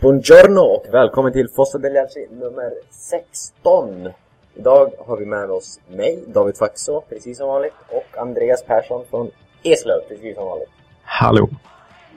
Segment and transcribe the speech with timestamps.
[0.00, 4.08] Buongiorno och välkommen till Fossa Degliarci nummer 16.
[4.54, 9.30] Idag har vi med oss mig, David Faxå, precis som vanligt, och Andreas Persson från
[9.62, 10.68] Eslöv, precis som vanligt.
[11.02, 11.48] Hallå!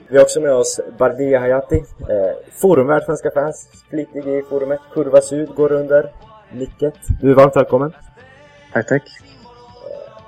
[0.08, 4.80] Vi har också med oss Bardia Hayati, eh, forumvärd Svenska fans, flitig i forumet.
[4.92, 6.12] Kurva Syd går under
[6.52, 6.94] nicket.
[7.20, 7.92] Du är varmt välkommen.
[8.72, 9.02] Tack, tack.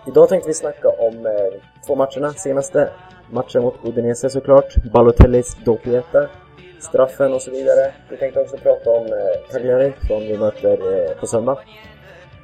[0.07, 2.33] Idag tänkte vi snacka om eh, två matcherna.
[2.33, 2.91] Senaste
[3.31, 4.75] matchen mot Udinese såklart.
[4.93, 6.29] Balotellis doppieta.
[6.83, 7.93] Straffen och så vidare.
[8.09, 11.59] Vi tänkte också prata om eh, Cagliari som vi möter eh, på söndag.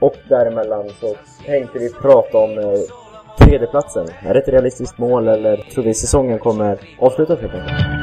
[0.01, 2.65] Och däremellan så tänkte vi prata om eh,
[3.38, 4.06] tredjeplatsen.
[4.27, 7.98] Är det ett realistiskt mål eller tror vi säsongen kommer avslutas helt enkelt?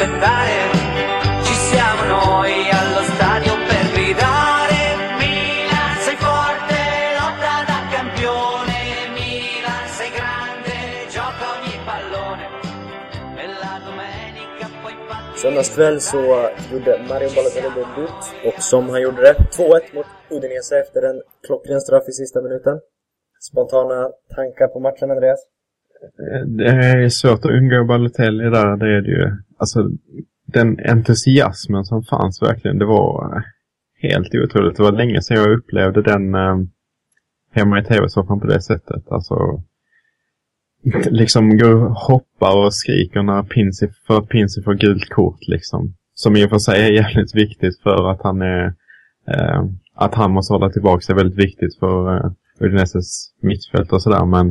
[0.00, 0.59] rispettare
[15.50, 16.16] farti Söndagskväll så
[16.72, 21.80] gjorde Mario Balotelli debut och som han gjorde det, 2-1 mot Udinese efter en klockren
[21.80, 22.80] straff i sista minuten.
[23.50, 25.40] Spontana tankar på matchen, Andreas?
[26.22, 29.30] Eh, det är svårt att undgå Balotelli där, det är det ju.
[29.58, 29.90] Alltså,
[30.46, 33.42] den entusiasmen som fanns verkligen, det var eh,
[34.08, 34.76] helt otroligt.
[34.76, 36.56] Det var länge sedan jag upplevde den eh,
[37.52, 39.02] hemma i tv-soffan på det sättet.
[39.08, 39.62] Alltså,
[41.10, 44.28] liksom går och hoppar och skriker när Pinsy, för att
[44.64, 45.94] får gult kort liksom.
[46.14, 48.74] Som i och för sig är jävligt viktigt för att han är
[49.28, 49.64] eh,
[49.94, 54.48] att han måste hålla tillbaka är väldigt viktigt för eh, Udineses mittfält och sådär men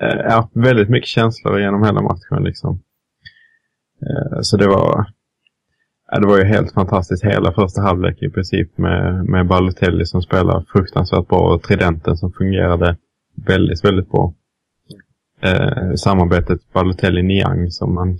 [0.00, 2.82] eh, ja, väldigt mycket känslor genom hela matchen liksom.
[4.02, 5.06] Eh, så det var
[6.10, 10.22] ja, det var ju helt fantastiskt hela första halvlek i princip med, med Balotelli som
[10.22, 12.96] spelar fruktansvärt bra och Tridenten som fungerade
[13.46, 14.34] väldigt, väldigt bra.
[15.44, 18.18] Eh, samarbetet Balotelli-Niang som man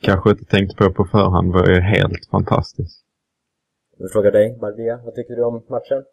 [0.00, 3.04] kanske inte tänkte på på förhand var ju helt fantastiskt.
[3.98, 6.04] Vi frågar dig, Bardia, vad tycker du om matchen?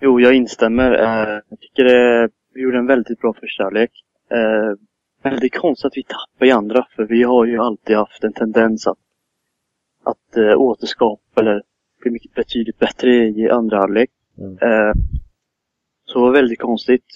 [0.00, 0.92] Jo, jag instämmer.
[0.92, 3.90] Eh, jag tycker det, vi gjorde en väldigt bra första halvlek.
[4.30, 4.78] Eh,
[5.22, 8.86] väldigt konstigt att vi tappade i andra, för vi har ju alltid haft en tendens
[8.86, 8.98] att,
[10.04, 11.62] att eh, återskapa eller
[12.02, 14.10] bli mycket betydligt bättre i andra halvlek.
[14.38, 14.52] Mm.
[14.52, 14.94] Eh,
[16.04, 17.06] så det var väldigt konstigt.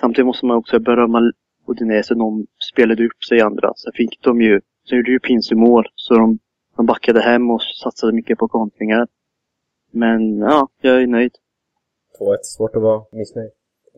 [0.00, 1.32] Samtidigt måste man också berömma
[1.66, 2.14] Udinese.
[2.14, 3.72] De spelade upp sig i andra.
[3.76, 5.84] Sen fick de ju, sen gjorde ju Pinsu mål.
[5.94, 6.38] Så de,
[6.76, 9.08] de backade hem och satsade mycket på kontringar.
[9.90, 11.32] Men ja, jag är nöjd.
[12.20, 13.50] 2-1, svårt att vara missnöjd.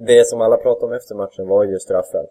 [0.06, 2.26] Det som alla pratade om efter matchen var ju straffen.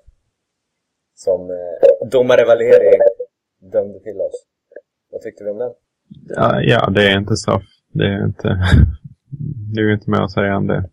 [1.16, 2.98] Som eh, domare Valeri
[3.72, 4.46] dömde till oss.
[5.12, 5.72] Vad tyckte vi om den?
[6.28, 7.64] Ja, ja, det är inte straff.
[7.94, 8.48] Det är inte...
[9.74, 10.90] det är ju inte mer att säga än det.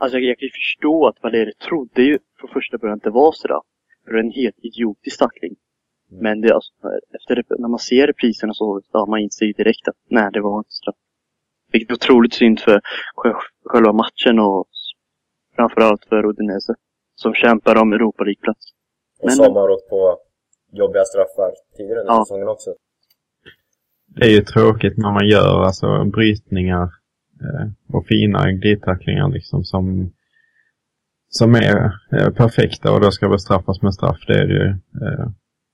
[0.00, 3.10] Alltså jag, jag kan ju förstå att Valeri trodde ju från första början att det
[3.10, 3.64] var straff.
[4.04, 5.54] För det är en helt idiotisk tackling.
[6.10, 6.72] Men det, alltså,
[7.16, 10.40] efter det, när man ser reprisen och så, har man insett direkt att nej, det
[10.40, 10.94] var inte straff.
[11.72, 12.80] Vilket är otroligt synd för
[13.16, 13.34] sj-
[13.64, 14.66] själva matchen och
[15.56, 16.74] framförallt för Udinese.
[17.14, 18.64] Som kämpar om Europa League-plats.
[19.20, 20.18] Och Men- som har åkt på
[20.72, 22.24] jobbiga straffar tidigare under Ja.
[22.24, 22.70] säsongen också.
[24.06, 26.82] Det är ju tråkigt när man gör alltså brytningar
[27.44, 30.12] eh, och fina glidtacklingar liksom som,
[31.30, 34.18] som är eh, perfekta och då ska bestraffas med straff.
[34.26, 34.68] Det är det ju.
[35.06, 35.28] Eh,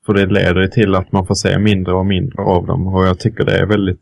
[0.06, 3.06] för det leder ju till att man får se mindre och mindre av dem och
[3.06, 4.00] jag tycker det är väldigt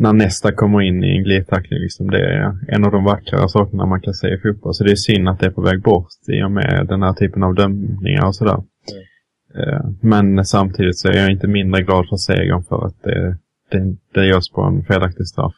[0.00, 3.86] när nästa kommer in i en glidtackling liksom, det är en av de vackrare sakerna
[3.86, 4.74] man kan se i fotboll.
[4.74, 7.12] Så det är synd att det är på väg bort i och med den här
[7.12, 8.62] typen av dömningar och sådär.
[9.58, 13.38] Eh, Men samtidigt så är jag inte mindre glad för segern för att det,
[13.70, 15.54] det, det görs på en felaktig straff.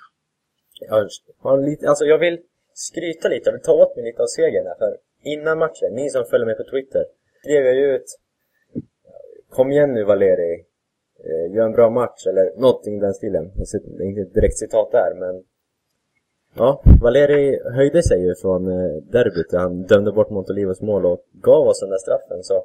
[0.88, 1.08] Jag,
[1.42, 2.38] har lite, alltså jag vill
[2.74, 4.78] skryta lite, jag vill ta åt mig lite av segern här.
[4.78, 4.90] För
[5.22, 7.04] innan matchen, ni som följer mig på Twitter,
[7.42, 8.18] skrev jag ju ut
[9.50, 10.64] Kom igen nu Valeri,
[11.24, 13.52] eh, gör en bra match eller någonting i den stilen.
[13.98, 15.44] Det är inte direkt citat där men
[16.54, 21.24] Ja, Valeri höjde sig ju från eh, derbyt där han dömde bort Montolivos mål och
[21.32, 22.64] gav oss den där straffen så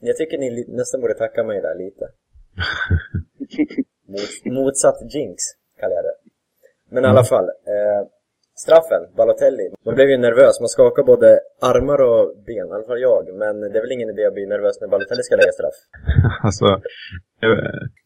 [0.00, 2.08] Jag tycker ni nästan borde tacka mig där lite.
[4.06, 5.42] Mot, motsatt jinx,
[5.80, 6.14] kallar jag det.
[6.90, 8.08] Men i alla fall, eh,
[8.64, 9.66] straffen, Balotelli.
[9.86, 11.28] Man blev ju nervös, man skakar både
[11.70, 13.24] armar och ben, i alla fall jag.
[13.42, 15.78] Men det är väl ingen idé att bli nervös när Balotelli ska lägga straff?
[16.46, 16.80] alltså,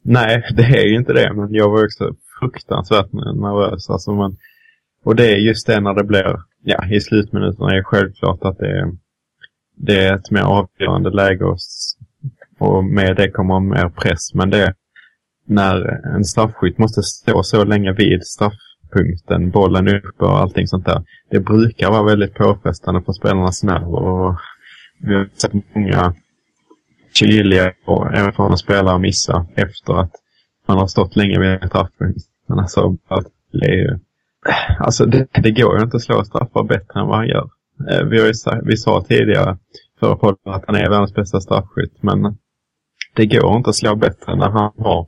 [0.02, 1.32] nej, det är ju inte det.
[1.32, 2.04] Men jag var också
[2.40, 3.90] fruktansvärt nervös.
[3.90, 4.36] Alltså man,
[5.04, 8.58] och det är just det när det blir, ja, i slutminuterna är det självklart att
[8.58, 8.86] det är,
[9.76, 11.58] det är ett mer avgörande läge och,
[12.58, 14.34] och med det kommer mer press.
[14.34, 14.74] Men det,
[15.46, 15.76] när
[16.16, 21.02] en straffskytt måste stå så länge vid straff straffpunkten, bollen uppe och allting sånt där.
[21.30, 24.36] Det brukar vara väldigt påfrestande för spelarnas nerver och
[24.98, 26.14] vi har sett många
[27.14, 30.12] kyliga och erfarna spelare missa efter att
[30.66, 32.24] man har stått länge vid en straffpunkt.
[32.48, 32.96] Men alltså,
[33.52, 33.98] det, är ju,
[34.80, 37.48] alltså det, det går ju inte att slå straffar bättre än vad han gör.
[37.90, 38.32] Eh, vi, har ju,
[38.64, 39.58] vi sa tidigare
[40.00, 42.36] förra podden att han är världens bästa straffskytt, men
[43.14, 45.06] det går inte att slå bättre när han har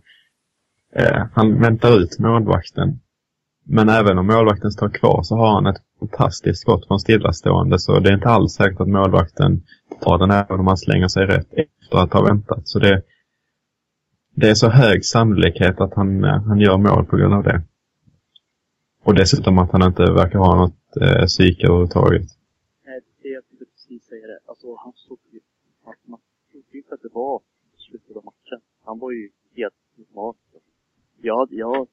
[0.97, 3.01] eh, han väntar ut målvakten.
[3.67, 7.99] Men även om målvakten står kvar så har han ett fantastiskt skott från stillastående så
[7.99, 9.63] det är inte alls säkert att målvakten
[10.01, 12.69] tar den även om han slänger sig rätt efter att ha väntat.
[12.69, 13.03] Så det,
[14.35, 17.63] det är så hög sannolikhet att han, eh, han gör mål på grund av det.
[19.05, 22.27] Och dessutom att han inte verkar ha något eh, psyke överhuvudtaget.
[22.87, 24.39] Nej, det jag tänkte precis säga det.
[24.49, 25.41] Alltså han såg ju,
[25.85, 26.21] man, man
[26.51, 27.41] trodde ju inte att det var
[27.77, 28.61] slutet av matchen.
[28.85, 30.35] Han var ju helt normal.
[31.23, 31.87] Jag, jag,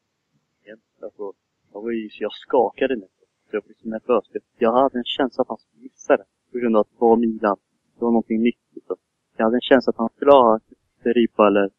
[1.01, 1.33] alltså,
[1.73, 3.27] jag var ju, så jag skakade nästan.
[3.49, 4.25] Så jag blev så nervös.
[4.57, 6.25] Jag hade en känsla att han skulle missa det.
[6.51, 7.57] På grund av att det var Milan.
[7.95, 8.65] Det var någonting nytt.
[8.75, 8.95] Liksom.
[9.37, 10.59] Jag hade en känsla att han skulle ha
[11.03, 11.69] ribba eller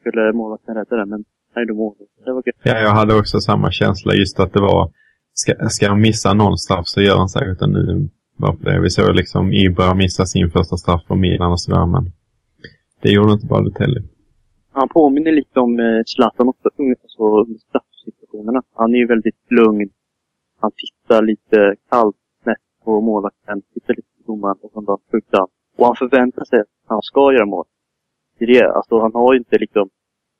[0.00, 1.06] skulle målvakten rädda det.
[1.06, 1.94] Men han gjorde mål.
[2.24, 2.56] Det var gött.
[2.62, 4.90] Ja, jag hade också samma känsla just att det var,
[5.32, 8.08] ska, ska han missa någon straff så gör han säkert en ny.
[8.64, 8.80] Det.
[8.80, 12.12] Vi såg liksom Ibra missa sin första straff för Milan och sådär, men
[13.02, 14.00] det gjorde inte Balotelli.
[14.72, 17.60] Han påminner lite om eh, Zlatan också, un- alltså, under
[18.36, 18.62] situationerna.
[18.74, 19.90] Han är ju väldigt lugn.
[20.60, 25.42] Han tittar lite kallt snett på målvakten, tittar lite på domaren och han bara skjuter.
[25.76, 27.64] Och han förväntar sig att han ska göra mål.
[28.38, 29.90] Det är det, alltså han har ju inte liksom,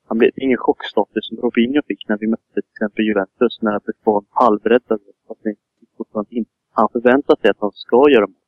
[0.09, 3.93] han blev ingen chockstatus som Robinho fick när vi mötte till exempel Juventus när det
[4.05, 5.01] var halvräddad.
[6.73, 8.43] Han förväntar sig att han ska göra mål.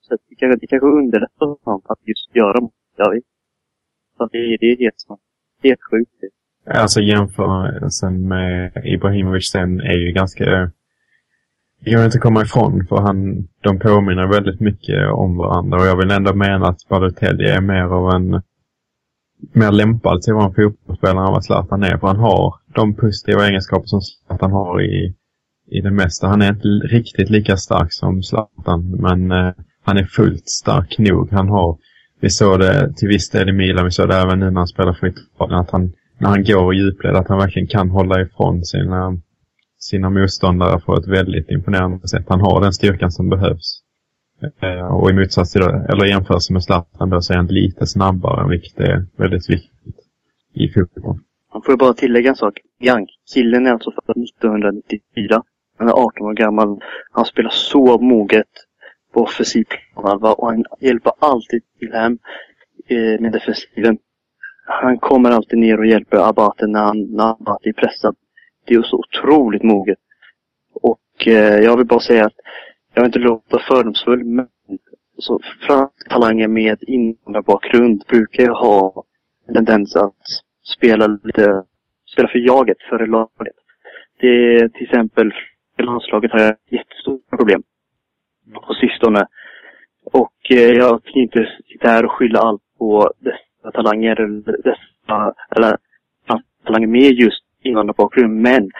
[0.00, 2.70] Så det kanske, det kanske underlättar för honom att just göra mål.
[2.96, 3.24] Jag vet.
[4.16, 4.96] Så det, är- det är helt.
[5.62, 6.12] Helt sjukt.
[6.20, 6.28] det.
[6.70, 10.44] Alltså jämförelsen med Ibrahimovic sen är ju ganska...
[10.44, 10.68] Eh,
[11.84, 15.86] det går inte att komma ifrån för han, de påminner väldigt mycket om varandra och
[15.86, 18.42] jag vill ändå mena att Balotelli är mer av en
[19.52, 21.98] mer lämpad till att vara en fotbollsspelare än vad Zlatan är.
[21.98, 25.14] För han har de positiva egenskaper som Zlatan har i,
[25.70, 26.28] i det mesta.
[26.28, 29.52] Han är inte riktigt lika stark som Zlatan men eh,
[29.84, 31.32] han är fullt stark nog.
[31.32, 31.78] Han har,
[32.20, 34.68] vi såg det till viss del i Milan, vi såg det även nu när han
[34.68, 38.20] spelar för Italien, att han när han går i djupled att han verkligen kan hålla
[38.20, 39.18] ifrån sina,
[39.78, 42.24] sina motståndare på ett väldigt imponerande sätt.
[42.28, 43.82] Han har den styrkan som behövs.
[44.62, 47.86] Eh, och i motsats till eller i jämförelse med Zlatan då så är han lite
[47.86, 49.96] snabbare, vilket är väldigt viktigt
[50.54, 51.18] i fotboll.
[51.52, 52.58] Man får jag bara tillägga en sak.
[52.80, 55.42] Young, killen är alltså född 1994.
[55.78, 56.80] Han är 18 år gammal.
[57.12, 58.46] Han spelar så moget
[59.12, 62.18] på offensiv planhalva och han hjälper alltid till hem
[62.88, 63.98] eh, med defensiven.
[64.70, 68.16] Han kommer alltid ner och hjälper Abate när han, när Abate är pressad.
[68.66, 69.98] Det är så otroligt moget.
[70.74, 72.36] Och eh, jag vill bara säga att
[72.94, 74.48] jag vill inte låta fördomsfull, men
[75.18, 79.04] så franska talanger med invandrarbakgrund brukar ju ha
[79.48, 80.22] en tendens att
[80.76, 81.64] spela lite,
[82.12, 83.56] spela för jaget före laget.
[84.20, 85.32] Det är till exempel,
[85.78, 87.62] i landslaget har jag jättestora problem
[88.66, 89.26] på sistone.
[90.04, 94.16] Och eh, jag kan inte sitta här och skylla allt på dessa talanger
[94.62, 95.76] dessa, eller
[96.66, 98.42] talanger med just invandrarbakgrund.
[98.42, 98.70] Men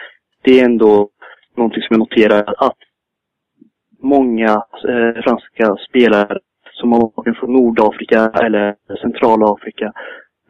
[0.41, 1.09] det är ändå
[1.55, 2.77] någonting som jag noterar att
[4.01, 6.39] många eh, franska spelare
[6.73, 9.93] som har bakgrund från Nordafrika eller Centralafrika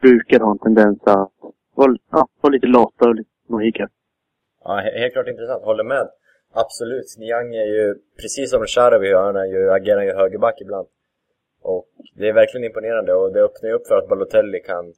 [0.00, 1.32] brukar ha en tendens att
[1.74, 3.88] vara, ja, vara lite lata och lite nojiga.
[4.64, 5.64] Ja, helt klart intressant.
[5.64, 6.08] Håller med.
[6.54, 7.16] Absolut.
[7.18, 10.88] Niang är ju, precis som Sharawi, han är ju, agerar ju högerback ibland.
[11.62, 14.94] Och det är verkligen imponerande och det öppnar ju upp för att Balotelli kan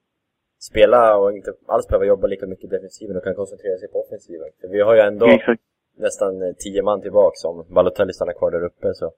[0.60, 4.48] spela och inte alls behöva jobba lika mycket defensiven och kan koncentrera sig på offensiven.
[4.60, 5.62] För vi har ju ändå Exakt.
[5.96, 9.12] nästan eh, tio man tillbaka som Balotelli stannar kvar där uppe så.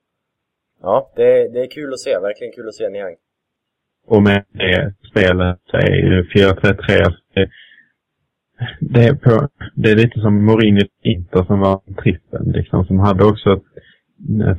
[0.83, 2.19] Ja, det, det är kul att se.
[2.19, 3.17] Verkligen kul att se Niang.
[4.07, 7.49] Och med det spelet så är ju 4-3-3 det,
[8.81, 12.99] det, är på, det är lite som Mourinho Inter som var en trippel liksom, som
[12.99, 13.61] hade också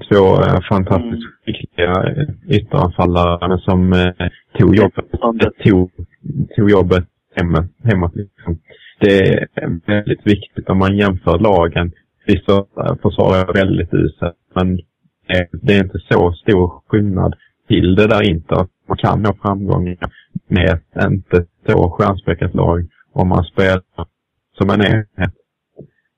[0.10, 5.06] två eh, fantastiskt skickliga eh, ytteranfallare som eh, tog jobbet,
[5.64, 5.92] tog,
[6.56, 7.66] tog jobbet hemåt.
[7.84, 8.60] hemåt liksom.
[9.00, 9.48] Det är
[9.86, 11.92] väldigt viktigt om man jämför lagen.
[12.26, 14.74] Vissa eh, försvar är väldigt uselt men
[15.28, 17.36] eh, det är inte så stor skillnad
[17.68, 19.98] till det där inte att man kan nå framgångar
[20.48, 23.82] med ett inte så stjärnspäckat lag om man spelar
[24.58, 25.34] som en enhet.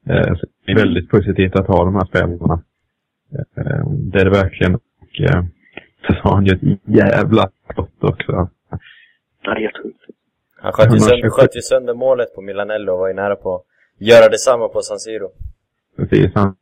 [0.09, 2.63] Eh, så Det är väldigt positivt att ha de här spelarna.
[3.57, 4.75] Eh, Det är det verkligen.
[4.75, 5.43] Och eh,
[6.07, 8.49] så har han ju ett jävla skott också.
[9.43, 9.99] Det är helt sjukt.
[10.61, 11.09] Han sköt ju, 127.
[11.09, 13.63] sönder, sköt ju sönder målet på Milanello och var ju nära på att
[13.99, 15.29] göra detsamma på San Siro.
[15.97, 16.31] Precis.
[16.35, 16.55] Han,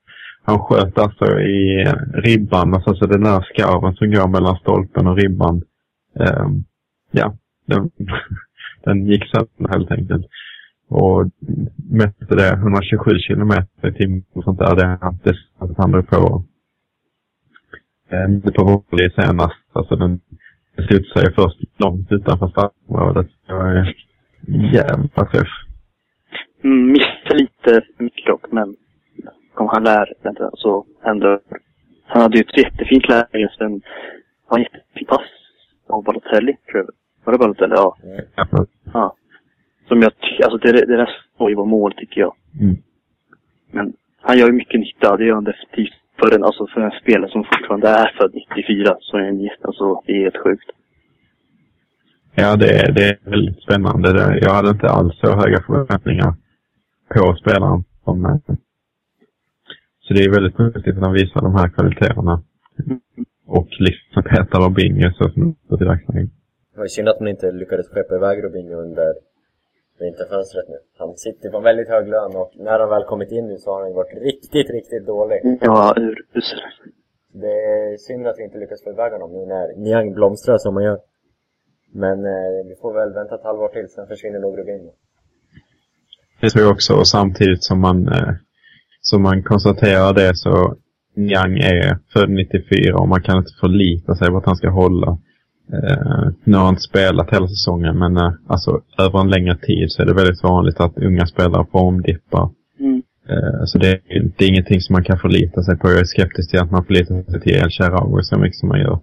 [0.43, 5.17] han sköt alltså i ribban, alltså så den där skarven som går mellan stolpen och
[5.17, 5.61] ribban.
[6.19, 6.63] ehm,
[7.11, 7.91] ja, den,
[8.83, 10.25] den gick sönder helt enkelt.
[10.87, 11.25] Och
[11.91, 14.75] mätte det 127 kilometer i timmen och sånt där.
[14.75, 16.43] Det är det han drog på.
[18.09, 19.55] Eh, på volley senast.
[19.73, 20.19] Alltså den
[20.85, 23.27] studsade ju först långt utanför straffområdet.
[23.47, 23.93] Det var en
[24.73, 25.47] jävla träff.
[26.63, 28.75] Mm, missade lite mycket dock, men
[29.53, 31.39] kom han lär inte så ändå.
[32.05, 33.81] Han hade ju ett jättefint läge just en,
[34.49, 35.21] var en jättefin pass
[35.87, 36.89] av Balotelli, tror jag.
[37.23, 37.73] Var det Balotelli?
[37.75, 37.97] Ja.
[38.35, 39.15] Ja, ja.
[39.87, 42.35] Som jag ty- alltså det, det där var ju vara mål tycker jag.
[42.61, 42.75] Mm.
[43.71, 45.93] Men han gör ju mycket nytta, det gör han definitivt.
[46.19, 49.67] För en, alltså för en spelare som fortfarande är född 94, så är han jätte-
[49.67, 50.69] alltså det är helt sjukt.
[52.35, 54.13] Ja, det, är- det är väldigt spännande.
[54.13, 56.33] Det, jag hade inte alls så höga förväntningar
[57.15, 57.83] på spelaren.
[58.03, 58.35] Som, eh,
[60.07, 62.43] så det är väldigt positivt att han visar de här kvaliteterna.
[63.47, 66.29] Och liksom petar Robinho så som det i dagsläget.
[66.73, 69.13] Det var synd att man inte lyckades skeppa iväg Robinho under
[69.99, 70.77] vinterfönstret nu.
[70.97, 73.73] Han sitter på en väldigt hög lön och när han väl kommit in nu så
[73.73, 75.39] har han varit riktigt, riktigt dålig.
[75.61, 76.59] Ja, urusel.
[77.33, 80.73] Det är synd att vi inte lyckas få iväg honom nu när Niang blomstrar som
[80.73, 80.99] man gör.
[81.91, 84.91] Men eh, vi får väl vänta ett halvår till, sen försvinner nog Robinho.
[86.41, 86.93] Det tror jag också.
[86.93, 88.33] Och samtidigt som man, eh,
[89.01, 90.75] som man konstaterar det så
[91.15, 95.17] Niang är född 94 och man kan inte förlita sig på att han ska hålla.
[95.73, 99.91] Eh, nu har han inte spelat hela säsongen men eh, alltså över en längre tid
[99.91, 102.49] så är det väldigt vanligt att unga spelare formdippar.
[102.79, 103.03] Mm.
[103.29, 105.89] Eh, så det, är- det är ingenting som man kan förlita sig på.
[105.89, 108.79] Jag är skeptisk till att man förlitar sig till El Shaarawy så mycket som man
[108.79, 108.99] gör.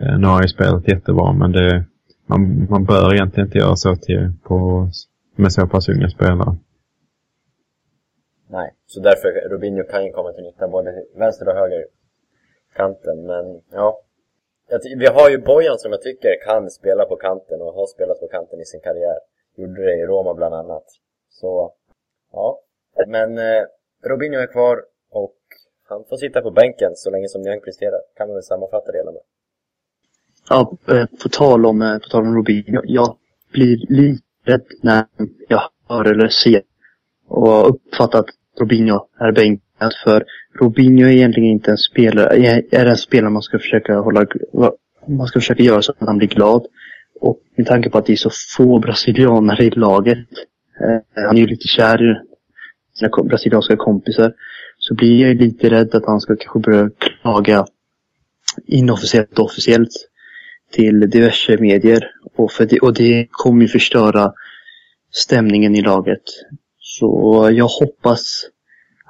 [0.00, 1.84] Eh, nu har han ju spelat jättebra men det,
[2.26, 4.88] man, man bör egentligen inte göra så till, på,
[5.36, 6.56] med så pass unga spelare.
[8.50, 11.84] Nej, så därför Robinho kan ju komma till nytta både vänster och höger
[12.76, 13.26] kanten.
[13.26, 13.98] Men ja,
[14.96, 18.28] vi har ju Bojan som jag tycker kan spela på kanten och har spelat på
[18.28, 19.18] kanten i sin karriär.
[19.56, 20.84] Gjorde det i Roma bland annat.
[21.30, 21.72] Så,
[22.32, 22.60] ja.
[23.06, 23.64] Men eh,
[24.04, 25.36] Robinho är kvar och
[25.88, 28.00] han får sitta på bänken så länge som Nyang presterar.
[28.16, 29.22] Kan man väl sammanfatta det hela med.
[30.48, 32.80] Ja, eh, på tal om, eh, på tal om Robinho.
[32.84, 33.16] Jag
[33.52, 35.04] blir lite rädd när
[35.48, 36.62] jag hör eller ser
[37.28, 39.62] och uppfattar att Robinho är bänk.
[40.04, 40.24] För
[40.60, 42.36] Robinho är egentligen inte en spelare,
[42.70, 44.26] är, en spelare man ska försöka hålla,
[45.08, 46.66] man ska försöka göra så att han blir glad.
[47.20, 50.28] Och med tanke på att det är så få brasilianer i laget,
[50.80, 52.16] eh, han är ju lite kär i
[52.98, 54.32] sina brasilianska kompisar,
[54.78, 57.66] så blir jag lite rädd att han ska kanske börja klaga
[58.66, 59.90] inofficiellt och officiellt
[60.72, 62.10] till diverse medier.
[62.36, 64.32] Och, för det, och det kommer ju förstöra
[65.10, 66.22] stämningen i laget.
[66.78, 68.46] Så jag hoppas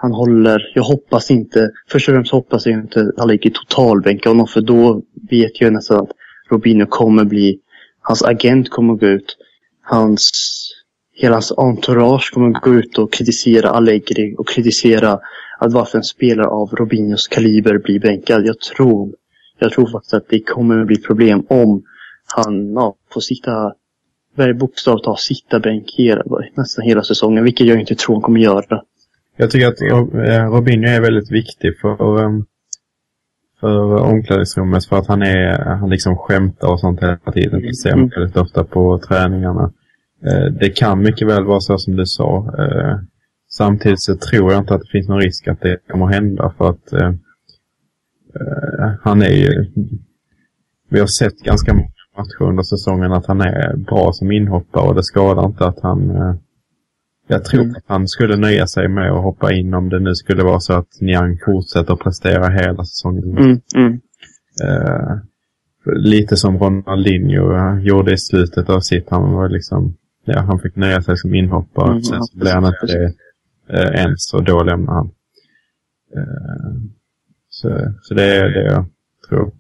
[0.03, 4.29] han håller, jag hoppas inte, först och främst hoppas jag inte att han ligger totalbänka
[4.29, 6.11] honom för då vet jag nästan att
[6.51, 7.59] Robinho kommer bli,
[8.01, 9.37] hans agent kommer gå ut,
[9.83, 10.31] hans,
[11.15, 15.19] hela hans entourage kommer gå ut och kritisera Allegri och kritisera
[15.59, 18.47] att varför en spelare av Robinhos kaliber blir bänkad.
[18.47, 19.15] Jag tror
[19.61, 21.83] jag tror faktiskt att det kommer bli problem om
[22.37, 23.73] han ja, får sitta,
[24.37, 26.23] varje bokstav ta sitta bänk hela,
[26.57, 28.83] nästan hela säsongen, vilket jag inte tror han kommer göra.
[29.41, 32.45] Jag tycker att eh, Robinho är väldigt viktig för, ehm,
[33.61, 37.63] för omklädningsrummet för att han är, han liksom skämtar och sånt hela tiden.
[37.63, 38.11] Det ser man Mm.
[38.17, 39.73] väldigt ofta på träningarna.
[40.27, 42.55] Eh, Det kan mycket väl vara så som du sa.
[42.59, 42.99] Eh,
[43.53, 46.71] Samtidigt så tror jag inte att det finns någon risk att det kommer hända för
[46.71, 46.93] att
[49.03, 49.67] han är ju,
[50.91, 54.95] vi har sett ganska många matcher under säsongen att han är bra som inhoppare och
[54.95, 56.11] det skadar inte att han
[57.31, 57.75] jag tror Mm.
[57.77, 60.73] att han skulle nöja sig med att hoppa in om det nu skulle vara så
[60.73, 63.39] att Niang fortsätter prestera hela säsongen.
[63.39, 64.01] Mm, mm.
[64.65, 65.17] Eh,
[65.97, 69.11] lite som Ronaldinho gjorde i slutet av sitt.
[69.11, 71.91] Han var liksom, ja, han fick nöja sig som inhoppare.
[71.91, 73.13] Mm, Sen så blev han inte det
[73.69, 75.11] eh, ens och då lämnade han.
[76.17, 76.73] Eh,
[77.49, 78.85] så, så det är det jag
[79.29, 79.53] tror.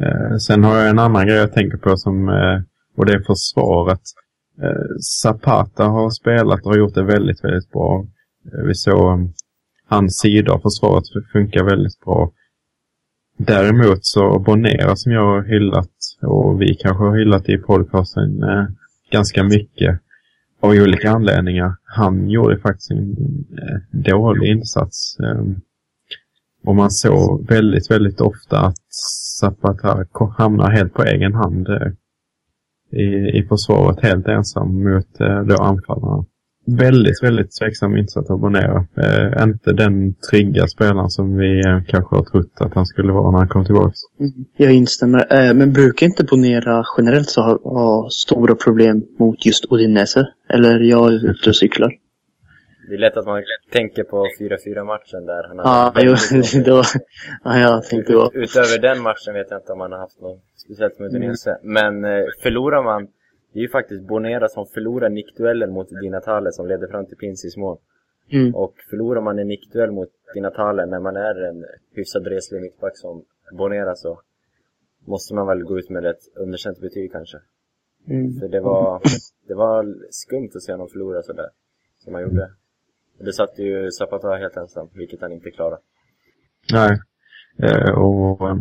[0.00, 2.28] Eh, sen har jag en annan grej jag tänker på som,
[2.96, 4.00] och det är försvaret.
[4.62, 8.06] Eh, Zapata har spelat och har gjort det väldigt, väldigt bra.
[8.52, 9.32] Eh, vi såg um,
[9.88, 12.32] hans sida av försvaret funkar väldigt bra.
[13.36, 15.90] Däremot så Bonera som jag har hyllat
[16.22, 18.66] och vi kanske har hyllat i podcasten eh,
[19.10, 20.00] ganska mycket
[20.60, 21.76] av olika anledningar.
[21.84, 23.16] Han gjorde faktiskt en
[23.62, 25.16] eh, dålig insats.
[25.20, 25.44] Eh,
[26.64, 28.92] och man såg väldigt, väldigt ofta att
[29.40, 30.06] Zapata
[30.36, 31.68] hamnar helt på egen hand.
[31.68, 31.92] Eh.
[32.96, 36.24] I, i försvaret helt ensam mot eh, då anfallarna.
[36.66, 38.86] Väldigt, väldigt tveksam insats av Bonero.
[38.96, 43.30] Eh, inte den trygga spelaren som vi eh, kanske har trott att han skulle vara
[43.30, 43.92] när han kom tillbaka.
[44.56, 45.48] Jag instämmer.
[45.48, 50.26] Eh, men brukar inte Bonera generellt så ha, ha stora problem mot just Odinese?
[50.48, 51.92] Eller jag är ute och cyklar?
[52.88, 56.14] Det är lätt att man tänker på 4-4 matchen där han Ja, jo,
[56.64, 56.82] då,
[57.44, 58.30] ja, jag tänkte på.
[58.34, 61.58] Utöver den matchen vet jag inte om han har haft något speciellt med Udinese.
[61.62, 63.08] Men eh, förlorar man,
[63.52, 67.16] det är ju faktiskt Bonera som förlorar nickduellen mot Di Natale som leder fram till
[67.16, 67.78] Pinsis mål.
[68.32, 68.54] Mm.
[68.54, 71.64] Och förlorar man en nickduell mot Di Natale när man är en
[71.94, 74.20] hyfsad reslig mittback som Bonera så
[75.06, 77.38] måste man väl gå ut med ett underkänt betyg kanske.
[78.08, 78.40] Mm.
[78.40, 79.02] För det var,
[79.48, 81.48] det var skumt att se honom förlora sådär,
[81.98, 82.50] som han gjorde.
[83.18, 85.76] Det satt ju Zapata helt ensam, vilket han inte klarade.
[86.72, 86.98] Nej.
[87.62, 88.56] Eh, och eh,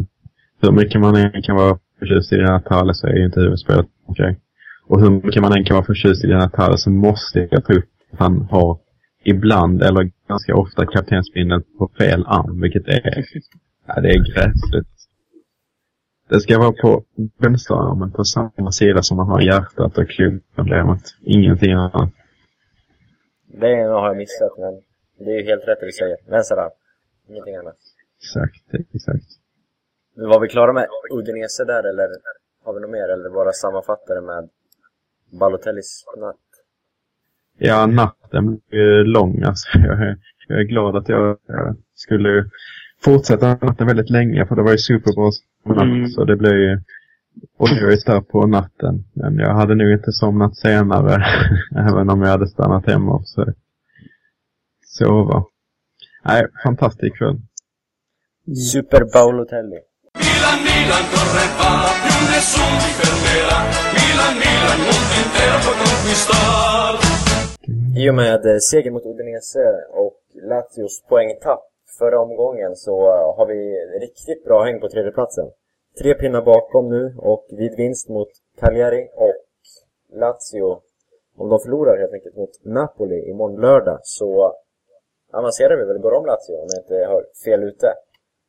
[0.62, 3.39] hur mycket man än kan vara förtjust i den här Thaler så är ju inte
[3.39, 4.39] huvudspelet okej.
[4.88, 7.65] Och hur mycket man än kan vara förtjust i den här Thaler så måste jag
[7.65, 8.79] tro att han har
[9.24, 13.25] ibland, eller ganska ofta, kaptensbindeln på fel arm, vilket är,
[13.88, 14.88] ja, det är gräsligt.
[16.29, 17.03] Det ska vara på
[17.39, 21.01] vänsterarmen på samma sida som man har hjärtat och klubproblemet.
[21.22, 22.13] Ingenting annat.
[23.62, 24.74] Det har jag missat, men
[25.25, 26.17] det är ju helt rätt det du säger.
[26.29, 26.72] Vänsterarm.
[27.29, 27.77] Ingenting annat.
[28.22, 29.25] Exakt, exakt.
[30.15, 32.10] Men var vi klara med Udinese där, eller
[32.63, 33.10] har vi något mer?
[33.10, 34.50] Eller bara sammanfattare med
[35.39, 36.36] Balotellis natt?
[37.57, 39.77] Ja, natten är lång alltså.
[39.77, 40.17] Jag är,
[40.48, 41.38] jag är glad att jag
[41.95, 42.45] skulle
[43.03, 45.31] fortsätta natten väldigt länge för det var ju Super Bowl
[45.65, 46.07] natt Mm.
[46.07, 46.81] så det blev ju
[47.58, 49.04] onödigt där på natten.
[49.13, 51.25] Men jag hade nog inte somnat senare
[51.90, 53.60] även om jag hade stannat hemma och försökt
[54.86, 55.44] sova.
[56.25, 57.38] Nej, fantastisk kväll.
[58.72, 59.80] Super Balotelli.
[60.24, 61.74] Milan, Milan, corre va,
[62.04, 63.60] più nessuno ti fermerà.
[63.98, 66.94] Milan, Milan, mondo intero può conquistar.
[68.02, 69.66] I och med seger mot Udinese
[70.02, 71.63] och Lazios poängtapp
[72.00, 72.96] förra omgången så
[73.38, 73.60] har vi
[74.06, 75.46] riktigt bra häng på tredjeplatsen.
[76.01, 78.29] Tre pinnar bakom nu och vid vinst mot
[78.60, 79.43] Cagliari och
[80.19, 80.82] Lazio,
[81.38, 84.53] om de förlorar helt enkelt mot Napoli imorgon lördag så
[85.34, 87.93] avancerar vi väl, går om Lazio om jag inte har fel ute.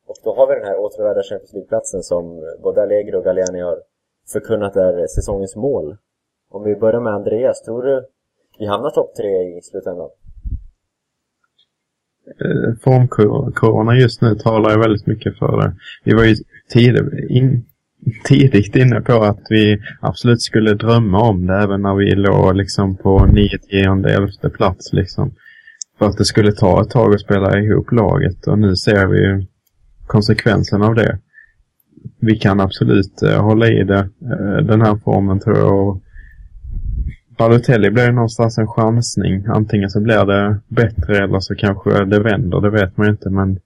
[0.07, 2.23] Och då har vi den här återvärda Champions League-platsen som
[2.63, 3.79] både Allegri och Galliani har
[4.33, 5.97] förkunnat är säsongens mål.
[6.49, 8.05] Om vi börjar med Andreas, tror du
[8.59, 10.09] vi hamnar topp tre i slutändan?
[12.27, 15.73] Eh, formkurvorna just nu talar ju väldigt mycket för det.
[16.03, 16.35] Vi var ju
[16.73, 16.97] tid,
[17.29, 17.65] in,
[18.27, 22.97] tidigt inne på att vi absolut skulle drömma om det även när vi låg liksom
[22.97, 25.31] på 9, 10, 11 plats liksom.
[25.97, 29.19] För att det skulle ta ett tag att spela ihop laget och nu ser vi
[29.19, 29.45] ju
[30.07, 31.19] konsekvensen av det.
[32.19, 35.87] Vi kan absolut eh, hålla i det, eh, den här formen tror jag.
[35.87, 36.01] Och
[37.37, 39.45] Balotelli blir ju någonstans en chansning.
[39.47, 43.29] Antingen så blir det bättre eller så kanske det vänder, det vet man ju inte.
[43.29, 43.59] Men,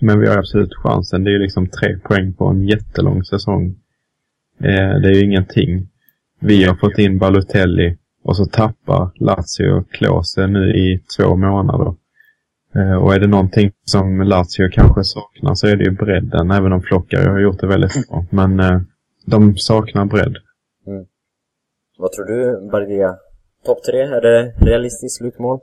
[0.00, 1.24] men vi har absolut chansen.
[1.24, 3.74] Det är ju liksom tre poäng på en jättelång säsong.
[4.60, 5.88] Eh, det är ju ingenting.
[6.40, 11.94] Vi har fått in Balotelli och så tappar Lazio Klose nu i två månader.
[12.74, 16.72] Eh, och är det någonting som Lazio kanske saknar så är det ju bredden, även
[16.72, 18.26] om Flockare har gjort det väldigt bra.
[18.30, 18.80] Men eh,
[19.26, 20.36] de saknar bredd.
[21.98, 23.16] Vad tror du, Bardia?
[23.64, 25.60] Topp tre, är det realistiskt slutmål?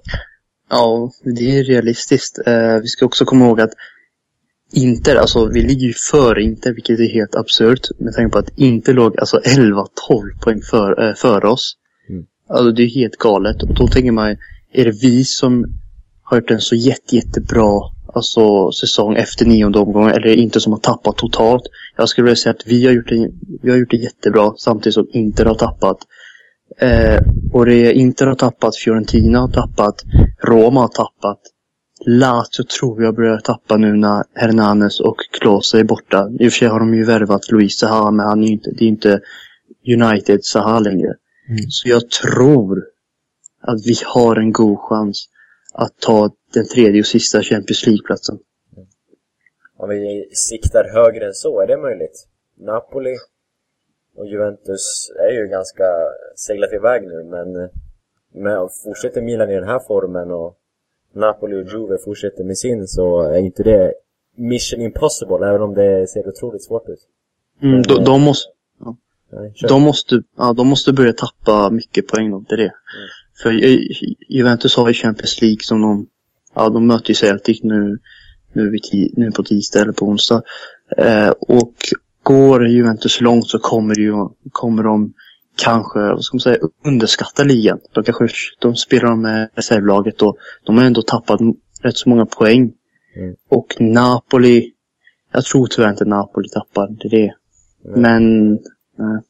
[0.69, 2.39] Ja, det är realistiskt.
[2.81, 3.73] Vi ska också komma ihåg att
[4.73, 8.49] Inter, alltså vi ligger ju före Inter, vilket är helt absurt med tanke på att
[8.55, 9.85] Inter låg alltså 11-12
[10.43, 11.73] poäng för, eh, före oss.
[12.09, 12.23] Mm.
[12.49, 13.63] Alltså det är helt galet.
[13.63, 14.37] Och då tänker man,
[14.73, 15.65] är det vi som
[16.23, 17.81] har gjort en så jätte, jättebra
[18.13, 21.63] alltså, säsong efter nionde omgången eller är det Inter som har tappat totalt?
[21.97, 23.29] Jag skulle vilja säga att vi har gjort det,
[23.61, 25.97] vi har gjort det jättebra samtidigt som Inter har tappat.
[26.79, 30.03] Eh, och det är Inter har tappat, Fiorentina har tappat,
[30.43, 31.39] Roma har tappat.
[32.05, 36.29] Lazio tror jag börjar tappa nu när Hernanes och Klose är borta.
[36.39, 38.85] I och för sig har de ju värvat Luis Zaha, men han är inte, det
[38.85, 39.21] är inte
[39.87, 41.15] United Zaha längre.
[41.69, 42.85] Så jag tror
[43.61, 45.29] att vi har en god chans
[45.73, 48.39] att ta den tredje och sista Champions League-platsen.
[49.77, 52.27] Om vi siktar högre än så, är det möjligt?
[52.57, 53.15] Napoli
[54.15, 55.83] och Juventus är ju ganska
[56.35, 57.69] seglat iväg nu, men
[58.43, 60.57] med, fortsätter Milan i den här formen och
[61.13, 63.93] Napoli och Juve fortsätter med sin så är inte det
[64.35, 66.99] mission impossible, även om det ser otroligt svårt ut.
[67.61, 68.49] Mm, de, de, måste,
[69.31, 69.67] Nej, kör.
[69.67, 72.73] de, måste, ja, de måste börja tappa mycket poäng då, det är det.
[73.43, 73.87] För Ju-
[74.29, 76.07] Juventus har ju Champions League som de,
[76.53, 77.99] ja de möter ju Celtic nu,
[78.53, 78.79] nu,
[79.13, 80.41] nu på tisdag eller på onsdag.
[80.97, 81.73] Eh, och
[82.23, 84.13] går Juventus långt så kommer, ju,
[84.51, 85.13] kommer de
[85.55, 87.79] kanske, vad ska man säga, underskattar ligan.
[87.91, 88.27] De kanske
[88.59, 91.39] de spelar med reservlaget och de har ändå tappat
[91.81, 92.73] rätt så många poäng.
[93.15, 93.35] Mm.
[93.49, 94.71] Och Napoli,
[95.33, 97.33] jag tror tyvärr inte Napoli tappar, det är det.
[97.85, 98.01] Mm.
[98.01, 98.51] Men,
[98.97, 99.21] nej.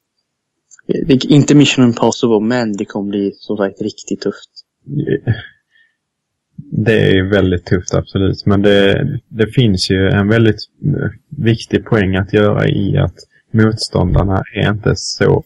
[0.88, 4.50] Det är inte mission impossible, men det kommer bli som sagt riktigt tufft.
[6.56, 8.46] Det är väldigt tufft, absolut.
[8.46, 10.60] Men det, det finns ju en väldigt
[11.38, 13.16] viktig poäng att göra i att
[13.52, 15.44] motståndarna är inte så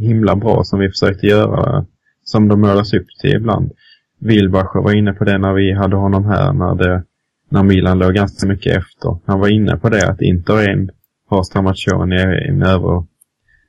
[0.00, 1.86] himla bra som vi försökte göra,
[2.24, 3.72] som de målas upp till ibland.
[4.18, 7.04] Wilbacher var inne på det när vi hade honom här, när, det,
[7.48, 9.18] när Milan låg ganska mycket efter.
[9.26, 10.90] Han var inne på det att Inter är en,
[11.28, 13.04] har Stramaccioni i en över,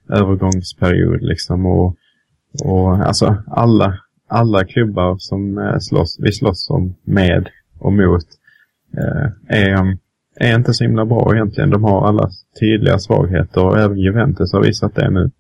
[0.10, 1.66] övergångsperiod liksom.
[1.66, 1.96] Och,
[2.66, 8.26] och alltså alla, alla klubbar som eh, slåss, vi slåss om med och mot
[8.98, 9.98] eh, är, um,
[10.36, 11.70] är inte så himla bra egentligen.
[11.70, 15.32] De har alla tydliga svagheter och även Juventus har visat det nu.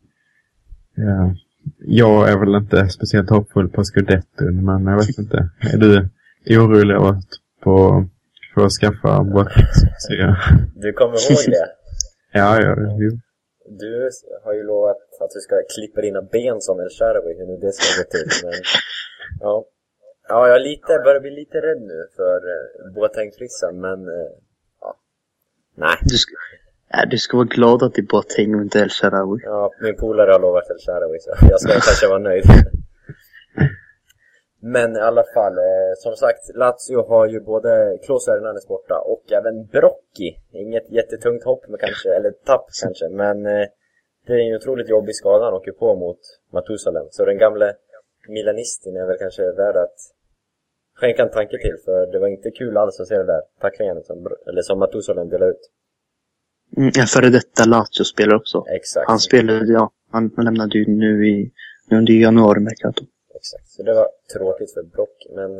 [0.97, 1.31] Eh,
[1.79, 5.49] jag är väl inte speciellt hoppfull på Scudetton, men jag vet inte.
[5.73, 6.09] Är du
[6.57, 7.29] orolig över att
[7.63, 8.05] på,
[8.55, 9.65] få skaffa Boateng?
[10.75, 11.67] Du kommer ihåg det?
[12.33, 13.11] Ja, ja, jo.
[13.79, 14.09] Du
[14.43, 17.71] har ju lovat att du ska klippa dina ben som El Sharawi, hur nu det
[17.71, 18.27] ska gå till.
[18.43, 18.53] Men,
[19.39, 19.65] ja.
[20.29, 24.31] ja, jag är lite, börjar bli lite rädd nu för uh, Boateng-frissan, men uh,
[24.81, 24.99] ja.
[25.75, 25.97] Nej.
[26.01, 26.31] Du ska,
[26.93, 29.39] ja, du ska vara glad att det är Boateng och inte El Sharawi.
[29.43, 32.43] Ja, min polare har lovat El Sharawi, så jag ska kanske vara nöjd.
[34.63, 39.31] Men i alla fall, eh, som sagt, Lazio har ju både Klose Hernandez borta och
[39.31, 40.29] även Brocchi.
[40.51, 43.67] Inget jättetungt hopp, men kanske, eller tapp kanske, men eh,
[44.27, 46.19] det är en otroligt jobbig skada han åker på mot
[46.53, 47.07] Matusalem.
[47.11, 47.73] Så den gamle
[48.27, 49.97] Milanistin är väl kanske värd att
[50.95, 54.03] skänka en tanke till, för det var inte kul alls att se det där tacklingen
[54.03, 55.69] som, eller som Matusalem delade ut.
[56.77, 58.65] Mm, en före detta Lazio-spelare också.
[58.67, 59.07] Exakt.
[59.07, 61.51] Han spelade, ja, han lämnade ju nu i,
[61.89, 63.05] nu under januari Mercato.
[63.35, 65.59] Exakt, så det var tråkigt för Brock, men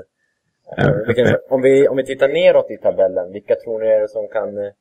[0.78, 4.02] eh, vi kan, om, vi, om vi tittar neråt i tabellen, vilka tror ni är
[4.02, 4.72] det som kan eh,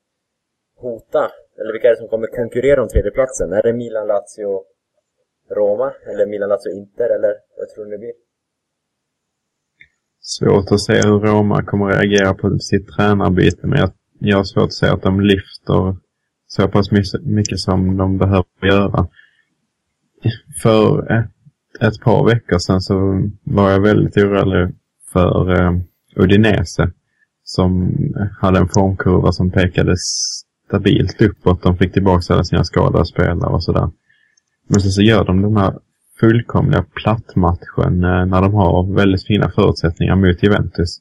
[0.76, 3.52] hota, eller vilka är det som kommer konkurrera om tredjeplatsen?
[3.52, 4.62] Är det Milan, Lazio,
[5.50, 5.92] Roma?
[6.06, 7.08] Eller Milan, Lazio, Inter?
[7.16, 8.12] Eller vad tror ni det blir?
[10.20, 13.90] Svårt att se hur Roma kommer att reagera på sitt tränarbyte, men jag,
[14.20, 15.96] jag har svårt att se att de lyfter
[16.52, 16.90] så pass
[17.22, 19.08] mycket, som de behöver göra.
[20.62, 21.30] För ett,
[21.80, 24.74] ett par veckor sedan så var jag väldigt orolig
[25.12, 25.72] för eh,
[26.16, 26.92] Udinese
[27.44, 27.94] som
[28.40, 31.62] hade en formkurva som pekade stabilt uppåt.
[31.62, 33.90] De fick tillbaka alla sina skadade spelare och sådär.
[34.68, 35.78] Men sen så gör de den här
[36.20, 40.98] fullkomliga plattmatchen eh, när de har väldigt fina förutsättningar mot Juventus.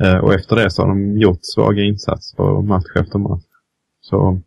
[0.00, 3.44] Eh, och efter det så har de gjort svaga insatser match efter match.
[4.00, 4.40] Så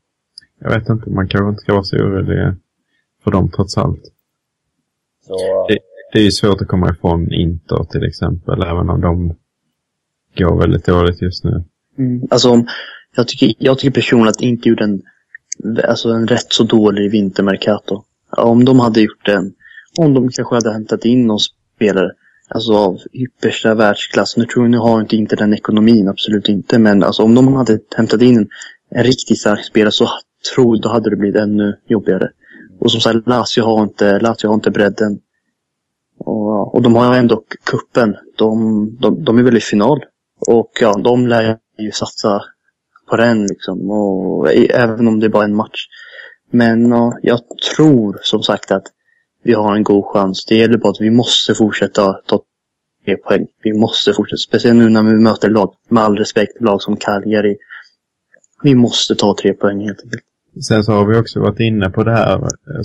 [0.60, 2.56] jag vet inte, man kanske inte ska vara så orolig
[3.24, 4.02] för dem trots allt.
[5.28, 5.78] Så, Det,
[6.14, 9.36] det är ju svårt att komma ifrån Inter till exempel, även om de
[10.38, 11.64] går väldigt dåligt just nu.
[11.98, 12.28] Mm.
[12.30, 12.68] Alltså, om-
[13.16, 15.02] jag tycker, jag tycker personligen att inte gjorde en,
[15.84, 18.04] alltså en rätt så dålig vintermercato.
[18.38, 19.54] Om de hade gjort en,
[19.98, 21.40] om de kanske hade hämtat in någon
[21.76, 22.12] spelare,
[22.50, 24.38] alltså av yppersta världsklass.
[24.38, 26.80] Nu tror jag, nu har inte inte den ekonomin, absolut inte.
[26.80, 28.48] Men alltså om de hade hämtat in en,
[28.90, 30.10] en riktigt stark spelare så
[30.54, 32.30] tror då hade det blivit ännu jobbigare.
[32.80, 35.20] Och som sagt, Lazio har inte, Lazio har inte bredden.
[36.20, 38.16] Och, och de har ändå kuppen.
[38.38, 40.04] De, de, de är väl i final.
[40.48, 42.42] Och ja, de lär ju satsa
[43.10, 43.92] på den liksom.
[43.92, 45.88] Och, även om det är bara en match.
[46.52, 47.40] Men ja, jag
[47.76, 48.88] tror som sagt att
[49.44, 50.46] vi har en god chans.
[50.46, 52.42] Det gäller bara att vi måste fortsätta ta
[53.06, 53.48] tre poäng.
[53.64, 54.38] Vi måste fortsätta.
[54.38, 57.58] Speciellt nu när vi möter lag, med all respekt, lag som Cagliari.
[58.64, 60.24] Vi måste ta tre poäng helt enkelt.
[60.62, 62.80] Sen så har vi också varit inne på det här eh,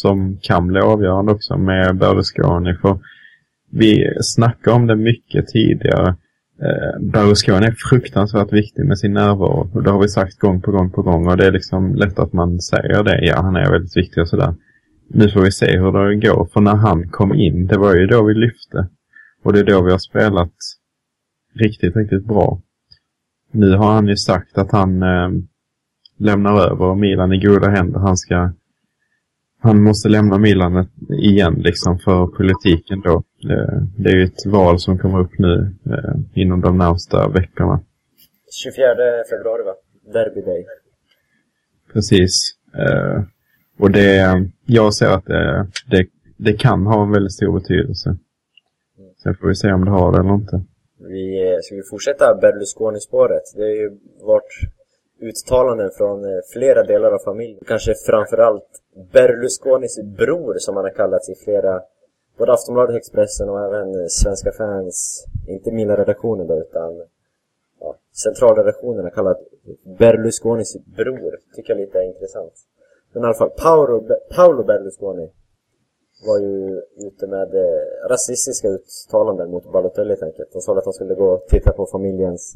[0.00, 2.74] som kan bli avgörande också med Berlusconi.
[2.74, 2.98] För
[3.70, 6.08] vi snackade om det mycket tidigare.
[6.62, 9.70] Eh, Berlusconi är fruktansvärt viktig med sin närvaro.
[9.74, 11.26] Och det har vi sagt gång på gång på gång.
[11.26, 13.24] Och det är liksom lätt att man säger det.
[13.26, 14.54] Ja, han är väldigt viktig och sådär.
[15.08, 16.48] Nu får vi se hur det går.
[16.52, 18.88] För när han kom in, det var ju då vi lyfte.
[19.44, 20.52] Och det är då vi har spelat
[21.54, 22.60] riktigt, riktigt bra.
[23.50, 25.28] Nu har han ju sagt att han eh,
[26.22, 28.00] lämnar över Milan i goda händer.
[28.00, 28.52] Han ska
[29.64, 33.22] han måste lämna Milan igen liksom för politiken då.
[33.42, 37.80] Det, det är ju ett val som kommer upp nu eh, inom de närmsta veckorna.
[38.62, 38.84] 24
[39.30, 39.74] februari va?
[40.12, 40.64] Derby day.
[41.92, 42.56] Precis.
[42.74, 43.22] Eh,
[43.78, 46.06] och det, jag ser att det, det,
[46.36, 48.16] det kan ha en väldigt stor betydelse.
[49.22, 50.64] Sen får vi se om det har det eller inte.
[50.98, 53.42] Vi, eh, ska vi fortsätta Berlusconi-spåret?
[53.56, 54.52] Det har ju varit
[55.22, 57.64] uttalanden från eh, flera delar av familjen.
[57.66, 58.68] Kanske framförallt
[59.12, 61.82] Berlusconis bror som han har kallats i flera,
[62.38, 67.02] både Aftonbladet, Expressen och även eh, Svenska fans, inte mina redaktioner då utan
[67.80, 69.40] ja, centralredaktionen har kallat
[69.98, 71.38] Berlusconis bror.
[71.56, 72.52] Tycker jag lite är intressant.
[73.12, 75.30] Men i alla fall, Paolo, Paolo Berlusconi
[76.26, 80.48] var ju ute med eh, rasistiska uttalanden mot Balotelli helt enkelt.
[80.52, 82.54] Han sa att han skulle gå och titta på familjens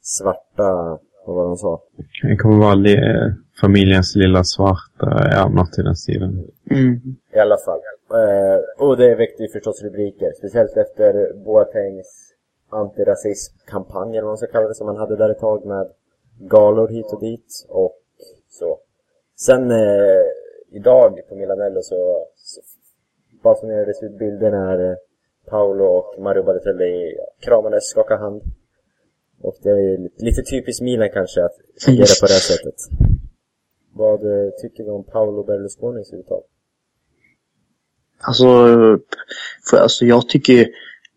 [0.00, 1.82] svarta, vad var det han sa?
[2.22, 6.30] Det kommer vara li- familjens lilla svarta, ja, något i den stilen.
[6.70, 7.00] Mm.
[7.34, 7.80] I alla fall.
[8.10, 10.32] Eh, och det väckte ju förstås rubriker.
[10.38, 12.28] Speciellt efter Boatengs
[12.70, 15.86] antirasismkampanj eller vad man ska kalla det som han hade där ett tag med
[16.40, 17.98] galor hit och dit och
[18.50, 18.78] så.
[19.36, 20.22] Sen eh,
[20.70, 22.60] idag på Milanello så, så
[23.42, 24.96] basunerades ut bilder när eh,
[25.50, 28.42] Paolo och Mario Balotelli kramades, skakade hand.
[29.42, 31.56] Och det är ju lite, typiskt Milan kanske att
[31.88, 32.74] agera på det här sättet.
[33.94, 36.42] Vad eh, tycker vi om Paolo Berlusconis uttal?
[38.20, 38.46] Alltså,
[39.70, 40.68] för, alltså jag tycker,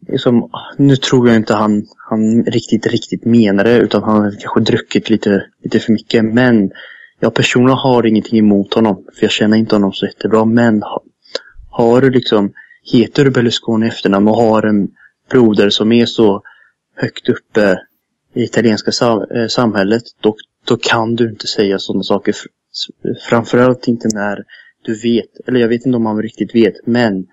[0.07, 4.59] liksom, nu tror jag inte han, han riktigt, riktigt menar det, utan han har kanske
[4.59, 6.25] druckit lite, lite för mycket.
[6.25, 6.71] Men
[7.19, 10.45] jag personligen har ingenting emot honom, för jag känner inte honom så jättebra.
[10.45, 11.01] Men har,
[11.69, 14.87] har du liksom, heter du Berlusconi i efternamn och har en
[15.29, 16.43] broder som är så
[16.95, 17.79] högt uppe
[18.35, 22.35] italienska sam, eh, samhället, då, då kan du inte säga sådana saker.
[23.29, 24.43] Framförallt inte när
[24.85, 27.27] du vet, eller jag vet inte om han riktigt vet, men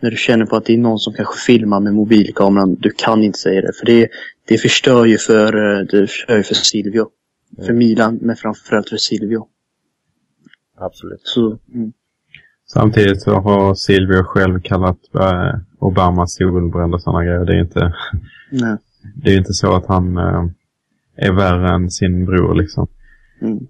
[0.00, 3.22] när du känner på att det är någon som kanske filmar med mobilkameran, du kan
[3.22, 3.72] inte säga det.
[3.72, 4.08] För det,
[4.48, 7.08] det förstör ju för, eh, det förstör ju för Silvio.
[7.66, 9.46] För Milan, men framförallt för Silvio.
[10.76, 11.20] Absolut.
[11.22, 11.92] Så, mm.
[12.66, 17.44] Samtidigt så har Silvio själv kallat eh, Obama solbränd och sådana grejer.
[17.44, 17.92] Det är inte,
[18.50, 18.76] nej.
[19.14, 20.44] Det är inte så att han eh,
[21.16, 22.86] är värre än sin bror liksom.
[23.42, 23.66] Mm.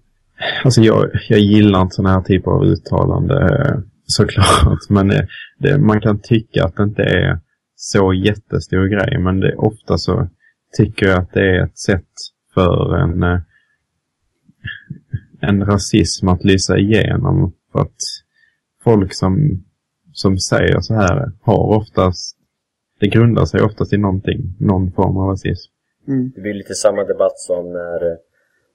[0.64, 4.78] Alltså jag, jag gillar inte sådana här typer av uttalande eh, såklart.
[4.88, 5.24] Men eh,
[5.58, 7.40] det, man kan tycka att det inte är
[7.76, 9.18] så jättestor grej.
[9.18, 10.28] Men det, ofta så
[10.76, 12.12] tycker jag att det är ett sätt
[12.54, 13.42] för en,
[15.40, 17.52] en rasism att lysa igenom.
[17.72, 17.96] För att
[18.84, 19.64] folk som,
[20.12, 22.37] som säger så här har oftast,
[23.00, 25.72] det grundar sig oftast i någonting, någon form av rasism.
[26.08, 26.32] Mm.
[26.34, 28.16] Det blir lite samma debatt som när eh,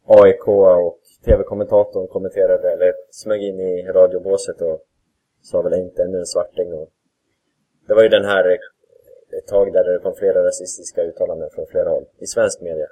[0.05, 4.79] AIK och TV-kommentatorn kommenterade, eller smög in i radiobåset och
[5.41, 6.89] sa väl inte ännu en svarting och
[7.87, 8.57] Det var ju den här eh,
[9.37, 12.87] ett tag där det kom flera rasistiska uttalanden från flera håll, i svensk media.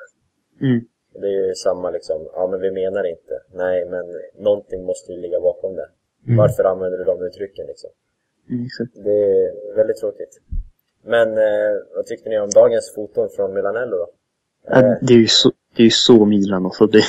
[0.61, 0.81] Mm.
[1.13, 3.35] Det är ju samma liksom, ja men vi menar inte.
[3.53, 4.05] Nej, men
[4.37, 5.89] någonting måste ju ligga bakom det.
[6.37, 7.89] Varför använder du de uttrycken liksom?
[8.49, 8.67] Mm.
[9.03, 10.39] Det är väldigt tråkigt.
[11.05, 14.07] Men eh, vad tyckte ni om dagens foton från Milanello då?
[14.75, 16.87] Eh, Det är ju så, det är så Milan alltså.
[16.87, 17.03] Det,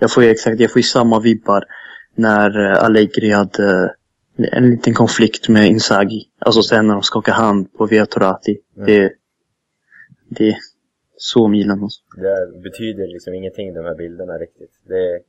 [0.00, 1.64] jag får ju exakt, jag får ju samma vibbar
[2.14, 3.84] när eh, Allegri hade
[4.38, 6.28] eh, en liten konflikt med Inzaghi.
[6.38, 8.58] Alltså sen när de skakade hand på Via Torati.
[8.74, 9.12] Det,
[10.28, 10.56] det är
[11.16, 12.00] så Milan alltså.
[12.16, 14.70] Det betyder liksom ingenting de här bilderna riktigt.
[14.88, 15.20] Det,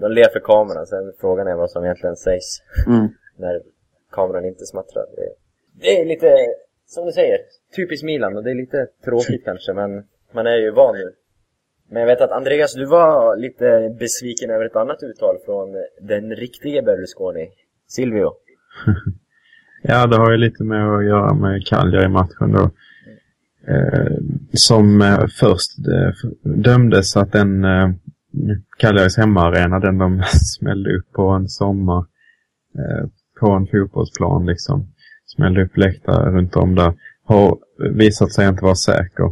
[0.00, 3.08] de ler för kameran, sen frågan är vad som egentligen sägs Mm.
[3.36, 3.62] när
[4.10, 5.04] kameran inte smattrar.
[5.16, 5.28] Det,
[5.80, 6.36] det är lite,
[6.94, 7.38] som du säger,
[7.76, 9.90] typiskt Milan och det är lite tråkigt kanske men
[10.34, 11.12] man är ju van nu.
[11.90, 15.68] Men jag vet att Andreas, du var lite besviken över ett annat uttal från
[16.00, 17.48] den riktiga Berlusconi,
[17.88, 18.30] Silvio.
[19.82, 22.70] Ja, det har ju lite med att göra med Cagliari i matchen då.
[23.72, 24.16] Eh,
[24.52, 27.90] som eh, först eh, dömdes att den eh,
[28.78, 30.22] Cagliaris hemmaarena, den de
[30.58, 32.04] smällde upp på en sommar
[32.78, 33.08] eh,
[33.40, 34.92] på en fotbollsplan liksom.
[35.36, 36.94] Smällde upp läktare runt om där.
[37.24, 37.58] Har
[37.94, 39.30] visat sig inte vara säker.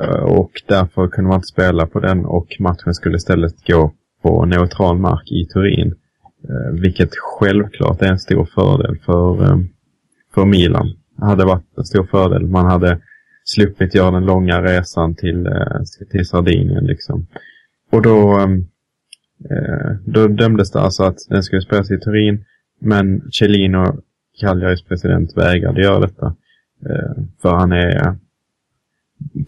[0.00, 4.44] Eh, och därför kunde man inte spela på den och matchen skulle istället gå på
[4.44, 5.94] neutral mark i Turin.
[6.48, 9.58] Eh, vilket självklart är en stor fördel för, eh,
[10.34, 10.92] för Milan.
[11.16, 12.46] Det hade varit en stor fördel.
[12.46, 13.00] Man hade
[13.44, 15.48] sluppit göra den långa resan till,
[16.10, 16.84] till Sardinien.
[16.84, 17.26] Liksom.
[17.92, 18.66] Och då, ehm,
[20.04, 22.44] då dömdes det alltså att den skulle spelas i Turin.
[22.80, 24.02] Men Cellino,
[24.40, 26.26] Cagliaris president, vägrade göra detta.
[26.86, 28.16] Eh, för han är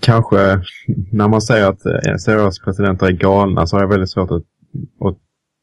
[0.00, 0.36] kanske,
[1.12, 4.44] när man säger att eh, seriösa presidenter är galna så har jag väldigt svårt att,
[5.00, 5.18] att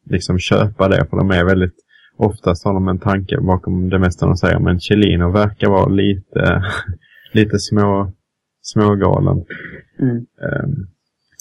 [0.05, 1.05] liksom köpa det.
[1.10, 1.75] För de är väldigt,
[2.17, 4.60] oftast har de en tanke bakom det mesta de säger.
[4.60, 6.63] Men Cellino verkar vara lite,
[7.34, 8.12] lite små,
[8.62, 9.45] smågalen.
[9.99, 10.15] Mm.
[10.17, 10.88] Um,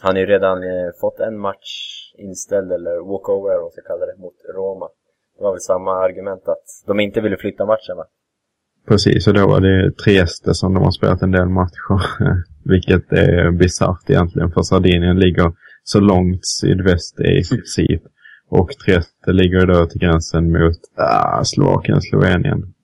[0.03, 1.71] Han har ju redan eh, fått en match
[2.19, 4.89] inställd, eller walkover vad man ska kalla det, mot Roma.
[5.41, 8.05] Det var väl samma argument att de inte ville flytta matchen va?
[8.89, 12.01] Precis, och då var det Trieste som de har spelat en del matcher.
[12.65, 18.03] Vilket är bisarrt egentligen, för Sardinien ligger så långt sydväst i princip.
[18.49, 22.75] Och Trieste ligger då till gränsen mot ah, Slovakien, Slovenien.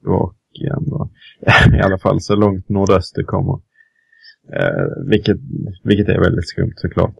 [0.00, 1.08] Slovakien va?
[1.78, 3.60] I alla fall så långt nordöst det kommer.
[4.52, 5.36] Eh, vilket,
[5.82, 7.14] vilket är väldigt skumt såklart.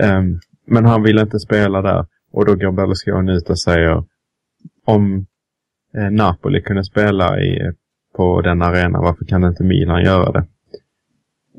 [0.00, 0.22] Eh,
[0.66, 2.06] men han vill inte spela där.
[2.34, 4.04] Och då går Berlusconi ut och säger
[4.84, 5.26] om
[5.96, 7.72] eh, Napoli kunde spela i,
[8.16, 10.46] på den arenan, varför kan inte Milan göra det?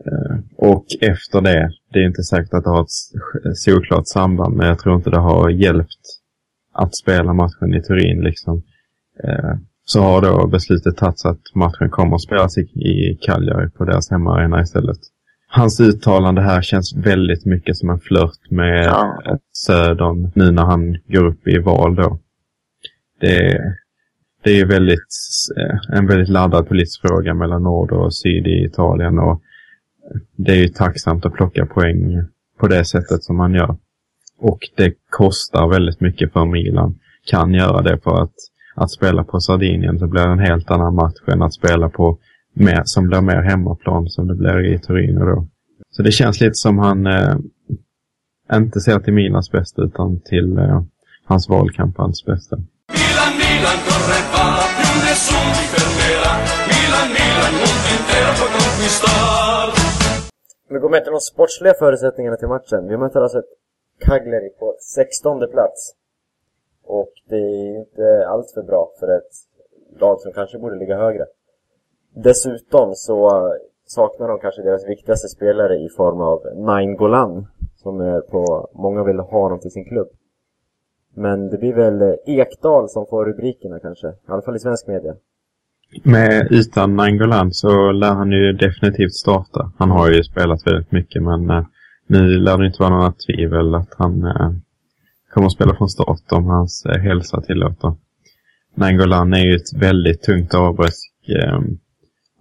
[0.05, 4.67] Eh, och efter det, det är inte säkert att det har ett solklart samband, men
[4.67, 6.01] jag tror inte det har hjälpt
[6.73, 8.63] att spela matchen i Turin liksom.
[9.23, 9.53] Eh,
[9.85, 14.11] så har då beslutet tagits att matchen kommer att spelas i, i Cagliari på deras
[14.11, 14.99] hemmaarena istället.
[15.55, 19.17] Hans uttalande här känns väldigt mycket som en flört med Ja.
[19.53, 22.19] Södern nu när han går upp i val då.
[23.21, 23.61] Det,
[24.43, 25.07] det är väldigt,
[25.57, 29.41] eh, en väldigt laddad politisk fråga mellan nord och syd i Italien och
[30.35, 32.23] det är ju tacksamt att plocka poäng
[32.59, 33.77] på det sättet som man gör.
[34.39, 36.99] Och det kostar väldigt mycket för Milan.
[37.25, 38.35] Kan göra det för att,
[38.75, 42.19] att spela på Sardinien så blir det en helt annan match än att spela på
[42.55, 45.47] mer, som blir mer hemmaplan som det blir i Torino då.
[45.89, 47.35] Så det känns lite som han eh,
[48.53, 50.81] inte ser till Milans bästa utan till eh,
[51.25, 52.55] hans valkampanjs bästa.
[52.55, 56.33] Milan, Milan corre va, più nessuno ti fermerà.
[56.71, 59.67] Milan, Milan, mondo intero può conquistar.
[60.69, 62.87] Vi går med till de sportsliga förutsättningarna till matchen.
[62.87, 63.51] Vi möter alltså ett
[64.05, 65.93] Cagliari på 16 plats.
[66.83, 69.33] Och det är inte allt för bra för ett
[70.01, 71.25] lag som kanske borde ligga högre.
[72.23, 73.49] Dessutom så
[73.87, 77.47] saknar de kanske deras viktigaste spelare i form av Nain Golan.
[77.75, 80.07] Som är på, många vill ha honom till sin klubb.
[81.15, 84.07] Men det blir väl Ekdal som får rubrikerna kanske.
[84.07, 85.15] I alla fall i svensk media.
[86.03, 89.71] Med utan Nangolan så lär han ju definitivt starta.
[89.77, 91.65] Han har ju spelat väldigt mycket men eh,
[92.07, 94.51] nu lär det inte vara några tvivel att han eh,
[95.33, 97.93] kommer att spela från start om hans eh, hälsa tillåter.
[98.75, 100.93] Nangolan är ju ett väldigt tungt avbräck.
[101.27, 101.59] Eh,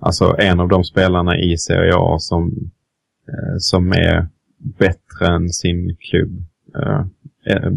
[0.05, 2.71] Alltså en av de spelarna i Serie A som,
[3.29, 4.29] eh, som är
[4.79, 6.45] bättre än sin klubb.
[6.77, 7.05] Eh,
[7.55, 7.73] eh,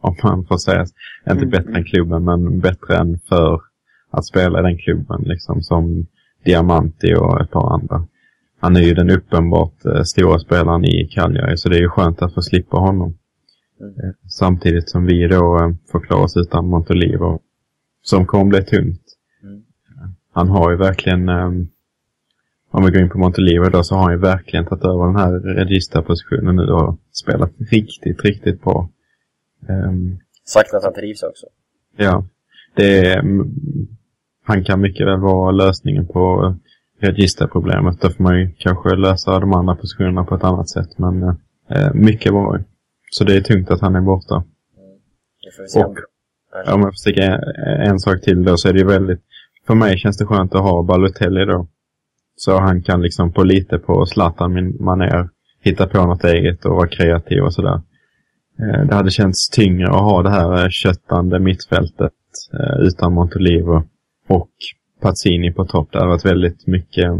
[0.00, 0.86] om man får säga.
[1.30, 3.60] Inte bättre än klubben men bättre än för
[4.10, 6.06] att spela i den klubben liksom som
[6.44, 8.06] Diamanti och ett par andra.
[8.60, 12.22] Han är ju den uppenbart eh, stora spelaren i Cagliari så det är ju skönt
[12.22, 13.18] att få slippa honom.
[13.80, 17.40] Eh, samtidigt som vi då eh, får klara oss utan Montolivo
[18.02, 18.99] som kommer bli tungt.
[20.36, 20.48] Mm.
[20.48, 21.46] Han har ju verkligen, eh,
[22.70, 25.16] om vi går in på Montolivo då, så har han ju verkligen tagit över den
[25.16, 28.88] här registerpositionen nu och spelat riktigt, riktigt bra.
[29.68, 31.46] Ehm, Sagt att han trivs också.
[31.96, 32.24] Ja,
[32.74, 33.48] det är, mm,
[34.44, 36.54] han kan mycket väl vara lösningen på
[37.00, 38.00] registerproblemet.
[38.00, 40.98] Då får man ju kanske lösa de andra positionerna på ett annat sätt.
[40.98, 41.22] Men
[41.68, 42.58] eh, mycket bra.
[43.10, 44.44] Så det är tungt att han är borta.
[45.76, 45.84] Om...
[45.84, 45.96] Och
[46.74, 47.40] om jag får sticka en,
[47.90, 49.20] en sak till då så är det ju väldigt...
[49.66, 51.68] För mig känns det skönt att ha Balotelli då.
[52.36, 55.28] Så han kan liksom på lite på Zlatan min maner
[55.60, 57.80] hitta på något eget och vara kreativ och sådär.
[58.60, 62.12] Eh, det hade känts tyngre att ha det här eh, köttande mittfältet
[62.52, 63.82] eh, utan Montolivo
[64.28, 64.50] och
[65.00, 65.88] Pazzini på topp.
[65.92, 67.10] Det hade varit väldigt mycket...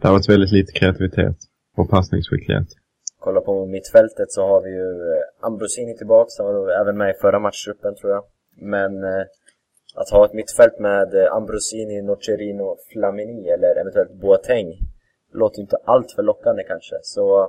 [0.00, 1.36] Det hade varit väldigt lite kreativitet
[1.76, 2.68] och passningsskicklighet.
[3.18, 4.88] Kolla på mittfältet så har vi ju
[5.40, 8.22] Ambrosini tillbaks, han var även med i förra matchtruppen tror jag.
[8.56, 9.24] Men eh,
[9.94, 14.68] att ha ett mittfält med eh, Ambrosini, Nocerino, Flamini eller eventuellt Boateng
[15.32, 16.96] låter ju inte allt för lockande kanske.
[17.02, 17.48] Så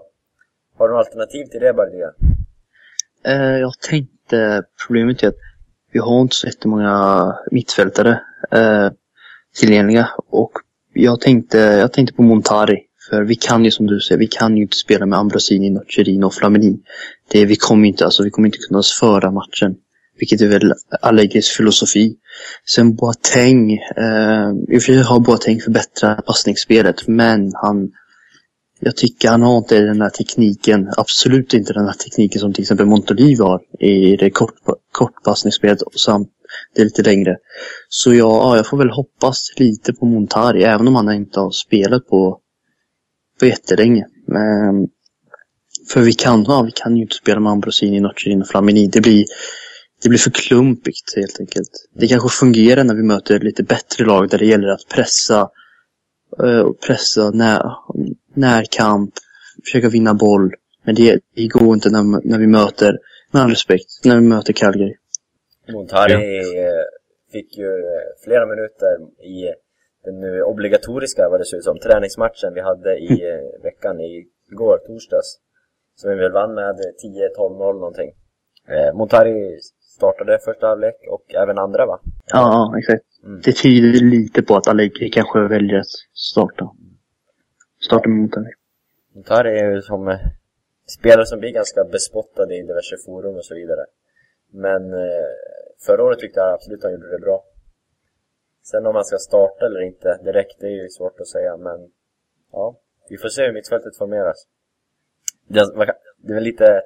[0.78, 2.12] har du något alternativ till det Bardia?
[3.26, 5.36] Eh, jag tänkte, problemet är att
[5.92, 8.90] vi har inte så jättemånga mittfältare eh,
[9.56, 10.10] tillgängliga.
[10.30, 10.52] Och
[10.94, 12.82] jag tänkte, jag tänkte på Montari.
[13.10, 16.26] För vi kan ju som du säger, vi kan ju inte spela med Ambrosini, Nocerino
[16.26, 16.80] och Flamini.
[17.32, 19.76] Det, vi kommer inte, alltså vi kommer inte kunna föra matchen.
[20.20, 22.16] Vilket är väl Allegris filosofi.
[22.66, 27.92] Sen Boateng, eh, i och för sig har Boateng förbättrat passningsspelet, men han
[28.80, 32.62] jag tycker han har inte den här tekniken, absolut inte den här tekniken som till
[32.62, 34.56] exempel Montolivo har i det kort,
[34.92, 36.30] kortpassningsspelet och samt
[36.76, 37.38] det lite längre.
[37.90, 42.08] Så ja, jag får väl hoppas lite på Montari, även om han inte har spelat
[42.08, 42.40] på,
[43.40, 44.06] på jättelänge.
[44.28, 44.88] Men,
[45.90, 48.88] för vi kan, ja, vi kan ju inte spela med Ambrosini, Nocerino och Flamini.
[48.88, 49.26] Det blir,
[50.06, 51.70] det blir för klumpigt helt enkelt.
[51.94, 55.50] Det kanske fungerar när vi möter lite bättre lag där det gäller att pressa
[56.44, 57.62] eh, och pressa när,
[58.34, 59.14] närkamp,
[59.64, 60.54] försöka vinna boll.
[60.84, 63.00] Men det, det går inte när, när vi möter,
[63.32, 64.96] med all respekt, när vi möter Calgary.
[65.74, 66.62] Montari Ja.
[66.62, 66.84] eh,
[67.32, 68.94] fick ju eh, flera minuter
[69.24, 69.54] i
[70.06, 74.78] den nu obligatoriska, vad det ser ut som, träningsmatchen vi hade i eh, veckan igår,
[74.78, 75.40] torsdags.
[75.96, 76.76] Som vi väl vann med
[77.38, 78.12] 10-12-0 någonting.
[78.68, 79.60] Eh, Montari
[79.96, 82.00] startade första halvlek och även andra va?
[82.26, 83.06] Ja, ja exakt.
[83.24, 83.42] Mm.
[83.46, 86.70] Det tyder lite på att Allegri kanske väljer att starta.
[87.82, 88.52] Starta med Montari.
[89.14, 90.20] Montari är ju som eh,
[90.88, 93.86] spelare som blir ganska bespottade i diverse forum och så vidare.
[94.52, 95.30] Men eh,
[95.86, 97.44] förra året tyckte jag absolut att han gjorde det bra.
[98.64, 101.80] Sen om han ska starta eller inte direkt, det är ju svårt att säga men
[102.52, 102.80] ja,
[103.10, 104.48] vi får se hur mittfältet formeras.
[105.48, 105.60] Det
[106.30, 106.82] är väl lite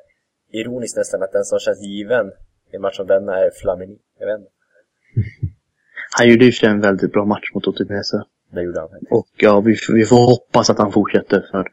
[0.52, 2.32] ironiskt nästan att den som känns given
[2.72, 3.98] i en match som denna är Flamini.
[4.20, 4.52] Jag vet inte.
[6.18, 8.24] Han gjorde ju för en väldigt bra match mot Udinese.
[8.52, 9.12] Det gjorde han faktiskt.
[9.12, 11.68] Och ja, vi, vi får hoppas att han fortsätter för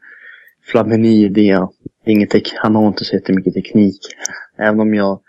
[0.63, 1.67] Flamini, det är
[2.05, 3.99] inget han har inte så jättemycket teknik.
[4.57, 5.21] Även om jag,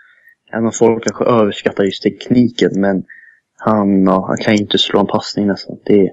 [0.53, 3.05] även om folk kanske överskattar just tekniken, men
[3.57, 5.79] han, ja, han kan ju inte slå en passning nästan.
[5.85, 6.13] Det är,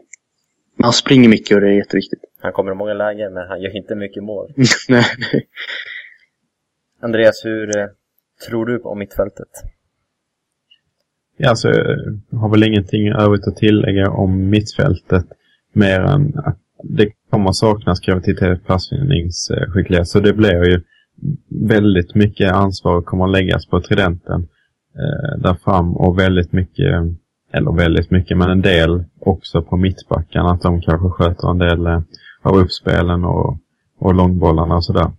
[0.77, 2.19] men han springer mycket och det är jätteviktigt.
[2.41, 4.53] Han kommer i många lägen men han gör inte mycket mål.
[4.89, 5.05] Nej.
[7.01, 7.87] Andreas, hur eh,
[8.49, 9.49] tror du om mittfältet?
[11.37, 11.69] Ja, alltså,
[12.29, 15.25] jag har väl ingenting övrigt att tillägga om mittfältet.
[15.73, 20.07] Mer än att det kommer saknas kreativitet, passningsskicklighet.
[20.07, 20.81] Så det blir ju
[21.49, 24.47] väldigt mycket ansvar kommer att läggas på tridenten
[24.95, 27.03] eh, där fram och väldigt mycket,
[27.51, 30.51] eller väldigt mycket, men en del också på mittbackarna.
[30.51, 32.01] Att de kanske sköter en del eh,
[32.41, 33.57] av uppspelen och,
[33.99, 35.11] och långbollarna och sådär.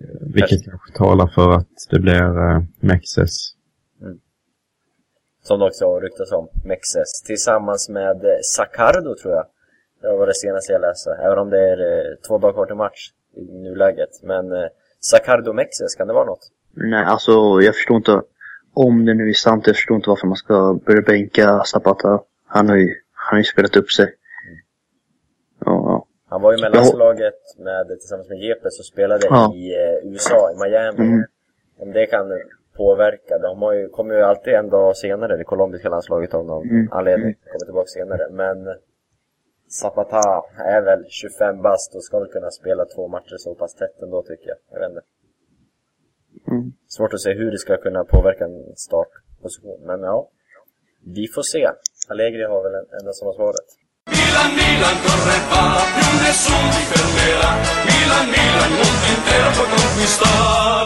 [0.00, 3.52] Eh, vilket kanske talar för att det blir eh, Mexes
[5.42, 7.22] Som det också har ryktats om, Mexes.
[7.26, 9.46] Tillsammans med eh, Sacardo tror jag.
[10.02, 11.10] Det var det senaste jag läste.
[11.10, 14.10] Även om det är eh, två dagar kvar till match i nuläget.
[14.22, 14.68] Men eh,
[15.00, 16.50] Sacardo Mexes, kan det vara något?
[16.74, 17.32] Nej, alltså
[17.62, 18.22] jag förstår inte.
[18.74, 22.20] Om det nu är sant, jag förstår inte varför man ska börja bänka Zapata.
[22.46, 24.14] Han har ju, han har ju spelat upp sig.
[26.28, 29.52] Han var ju med landslaget med, tillsammans med Jepes och spelade Ja.
[29.54, 30.98] i eh, USA, i Miami.
[31.08, 31.24] Mm.
[31.78, 32.26] Om det kan
[32.76, 33.38] påverka.
[33.38, 36.88] De har ju, kommer ju alltid en dag senare, det colombiska landslaget av någon Mm.
[36.92, 37.34] anledning.
[37.34, 38.28] Kommer tillbaka senare.
[38.30, 38.76] Men
[39.68, 44.02] Zapata är väl 25 bast och ska väl kunna spela två matcher så pass tätt
[44.02, 44.56] ändå tycker jag.
[44.70, 45.02] Jag vet inte.
[46.50, 46.72] Mm.
[46.88, 49.80] Svårt att se hur det ska kunna påverka en startposition.
[49.86, 50.28] Men ja,
[51.04, 51.68] vi får se.
[52.08, 53.66] Allegri har väl en- enda som har svaret.
[54.36, 55.64] Milan, Milan corre va,
[55.96, 57.50] più nessuno ti fermerà.
[57.88, 60.84] Milan, Milan, mondo intero può conquistar.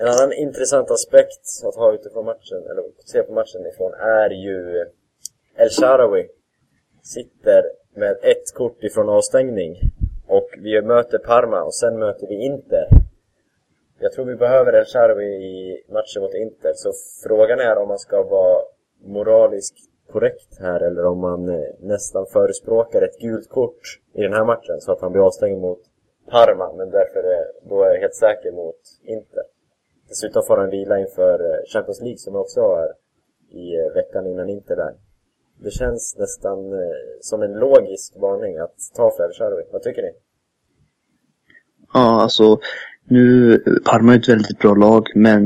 [0.00, 4.56] En annan intressant aspekt att ha utifrån matchen, eller se på matchen ifrån, är ju
[5.56, 6.28] El Sharawi.
[7.02, 7.62] Sitter
[7.96, 9.72] med ett kort ifrån avstängning.
[10.26, 12.86] Och vi möter Parma och sen möter vi Inter.
[13.98, 16.92] Jag tror vi behöver El Sharawi i matchen mot Inter, så
[17.22, 18.62] frågan är om man ska vara
[19.04, 23.82] moraliskt korrekt här eller om man eh, nästan förespråkar ett gult kort
[24.18, 25.82] i den här matchen så att han blir avstängd mot
[26.30, 28.80] Parma, men därför är, då är jag helt säker mot
[29.14, 29.44] Inter.
[30.08, 32.90] Dessutom får han vila inför eh, Champions League som också är
[33.62, 34.94] i eh, veckan innan Inter där.
[35.64, 36.58] Det känns nästan
[37.20, 40.12] som en logisk varning att ta för Vad tycker ni?
[41.94, 42.58] Ja, alltså
[43.08, 45.42] nu, Parma är ett väldigt bra lag, men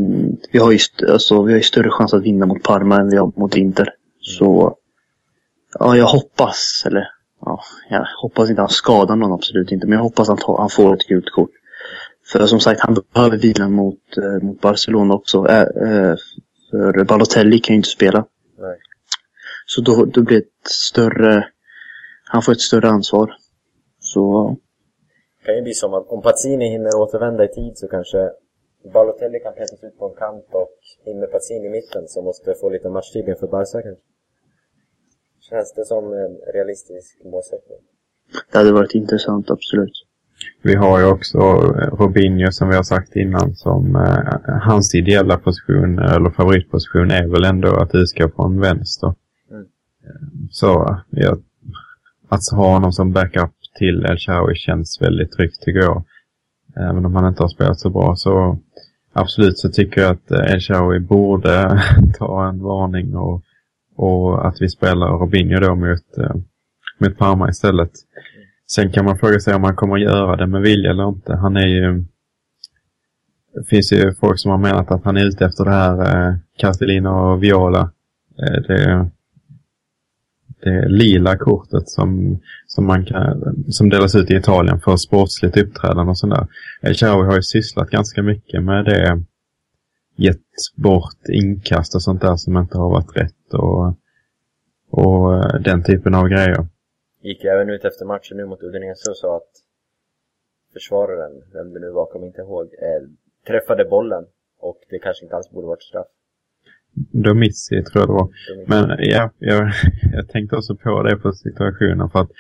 [0.53, 3.11] vi har ju, st- alltså, vi har ju större chans att vinna mot Parma än
[3.11, 3.95] vi har mot Inter.
[4.29, 4.77] Så,
[5.79, 7.09] ja, jag hoppas, eller
[7.41, 7.61] ja,
[7.91, 11.07] jag hoppas inte han skadar någon, absolut inte, men jag hoppas att han, får ett
[11.07, 11.51] gult kort.
[12.33, 15.47] För som sagt, han behöver vila mot, eh, mot Barcelona också.
[15.47, 16.17] Äh,
[16.71, 18.27] för Balotelli kan ju inte spela.
[18.59, 18.79] Nej.
[19.67, 21.49] Så då, då blir ett större,
[22.25, 23.35] han får ett större ansvar.
[24.01, 24.57] Så,
[25.41, 28.31] Det kan ju bli som att om Pazzini hinner återvända i tid så kanske
[28.93, 32.55] Balotelli kan petas ut på en kant och in med Pazzini i mitten som måste
[32.55, 34.03] få lite matchtid inför Barca kanske.
[35.51, 37.79] Känns det som en realistisk målsättning?
[38.53, 40.05] det hade varit intressant, absolut.
[40.63, 41.39] Vi har ju också
[41.99, 47.45] Robinho som vi har sagt innan som eh, hans ideella position eller favoritposition är väl
[47.45, 49.15] ändå att utgå från vänster.
[49.51, 49.63] Mm.
[50.05, 51.37] Eh, Så ja,
[52.29, 56.05] att ha honom som backup till El Shaarawy känns väldigt tryggt tycker jag.
[56.77, 58.59] Även om han inte har spelat så bra så
[59.13, 61.83] absolut så tycker jag att El Shaarawy borde
[62.19, 63.43] ta en varning och,
[63.99, 66.35] och att vi spelar Robinho då mot, eh,
[66.99, 67.91] mot Parma istället.
[68.71, 71.37] Sen kan man fråga sig om han kommer att göra det med vilja eller inte.
[71.37, 72.05] Han är ju...
[73.55, 76.35] Det finns ju folk som har menat att han är ute efter det här eh,
[76.59, 77.91] Castellino och Viola.
[78.39, 79.11] Eh, det,
[80.63, 86.11] det lila kortet som, som, man kan, som delas ut i Italien för sportsligt uppträdande
[86.11, 86.47] och sådär.
[86.83, 89.23] Eh, El Shaarawy har ju sysslat ganska mycket med det.
[90.19, 93.95] Gett bort inkast och sånt där som inte har varit rätt och,
[94.91, 96.67] och eh, den typen av grejer.
[97.23, 99.53] Gick även ut efter matchen nu mot Udinese och sa att
[100.73, 103.09] försvararen, vem det nu var, kommer inte ihåg, eh,
[103.47, 104.25] träffade bollen.
[104.61, 106.07] Och det kanske inte alls borde varit straff.
[106.95, 108.29] Domici tror jag det var.
[108.67, 109.73] Men ja, jag,
[110.13, 112.31] jag tänkte också på det på situationen för att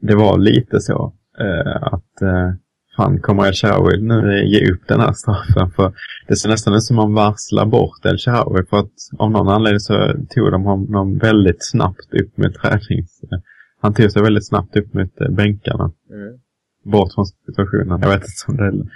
[0.00, 2.52] det var lite så eh, att eh,
[2.96, 5.92] fan kommer El Shaarawy nu ge upp den här straffen för
[6.28, 9.48] det ser nästan ut som om man varslar bort El Shaarawy för att av någon
[9.48, 13.20] anledning så tog de honom väldigt snabbt upp med tränings...
[13.82, 15.92] Han tog sig väldigt snabbt upp mot eh, bänkarna.
[16.10, 16.38] Mm.
[16.84, 18.00] Bort från situationen.
[18.02, 18.88] Jag vet inte om det,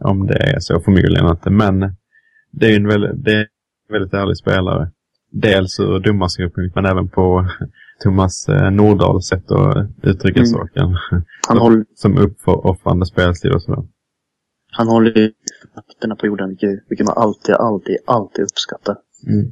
[0.00, 1.50] om det är så, förmodligen inte.
[1.50, 1.94] Men
[2.52, 3.40] det är en väldigt, det är
[3.88, 4.90] en väldigt ärlig spelare.
[5.32, 7.48] Dels ur domarsynpunkt men även på
[8.04, 10.50] Thomas eh, Nordahls sätt att uttrycka Mm.
[10.52, 10.88] saken.
[11.48, 13.82] Han håller, Som uppoffrande spelstil och sådär.
[14.72, 15.32] han håller ju
[15.74, 16.48] fötterna på jorden,
[16.88, 18.96] vilket, man alltid, alltid, alltid uppskattar.
[19.26, 19.46] Mm.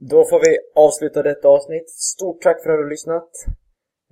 [0.00, 0.56] Då får vi
[0.86, 1.90] avsluta detta avsnitt.
[1.90, 3.30] Stort tack för att du har lyssnat.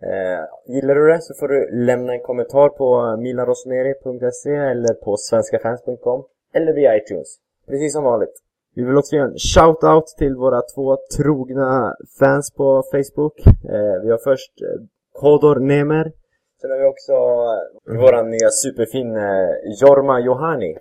[0.02, 6.24] Eh, gillar du det så får du lämna en kommentar på milanrossoneri.se eller på svenskafans.com
[6.54, 7.28] eller via iTunes.
[7.68, 8.36] Precis som vanligt.
[8.74, 13.46] Vi vill också göra en shout-out till våra två trogna fans på Facebook.
[13.46, 14.80] Eh, vi har först eh,
[15.12, 16.12] Kodor Nemer.
[16.60, 19.50] Sen har vi också eh, våran nya superfin eh,
[19.80, 20.76] Jorma Johani.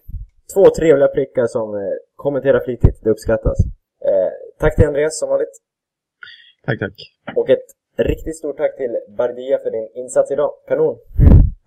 [0.53, 1.67] Två trevliga prickar som
[2.15, 3.03] kommenterar flitigt.
[3.03, 3.57] Det uppskattas.
[4.59, 5.55] Tack till Andreas som vanligt.
[6.65, 6.93] Tack, tack.
[7.35, 7.67] Och ett
[7.97, 10.51] riktigt stort tack till Bardia för din insats idag.
[10.67, 10.97] Kanon!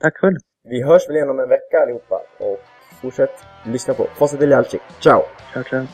[0.01, 0.37] Tack själv.
[0.65, 2.23] Vi hörs väl igen om en vecka allihopa.
[2.39, 2.59] Och
[3.03, 4.79] fortsätt lyssna på Facit eller Alci.
[5.01, 5.23] Ciao!
[5.53, 5.87] Ciao, ciao.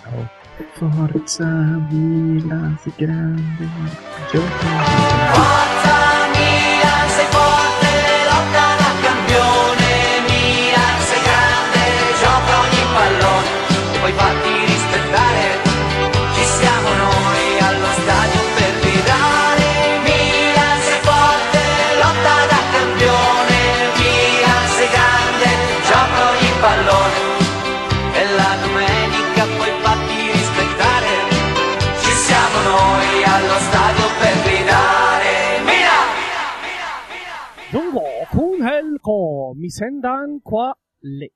[0.78, 1.44] Forza
[1.90, 3.68] Milan, si grande.
[39.58, 41.26] mi Misendaan qua le.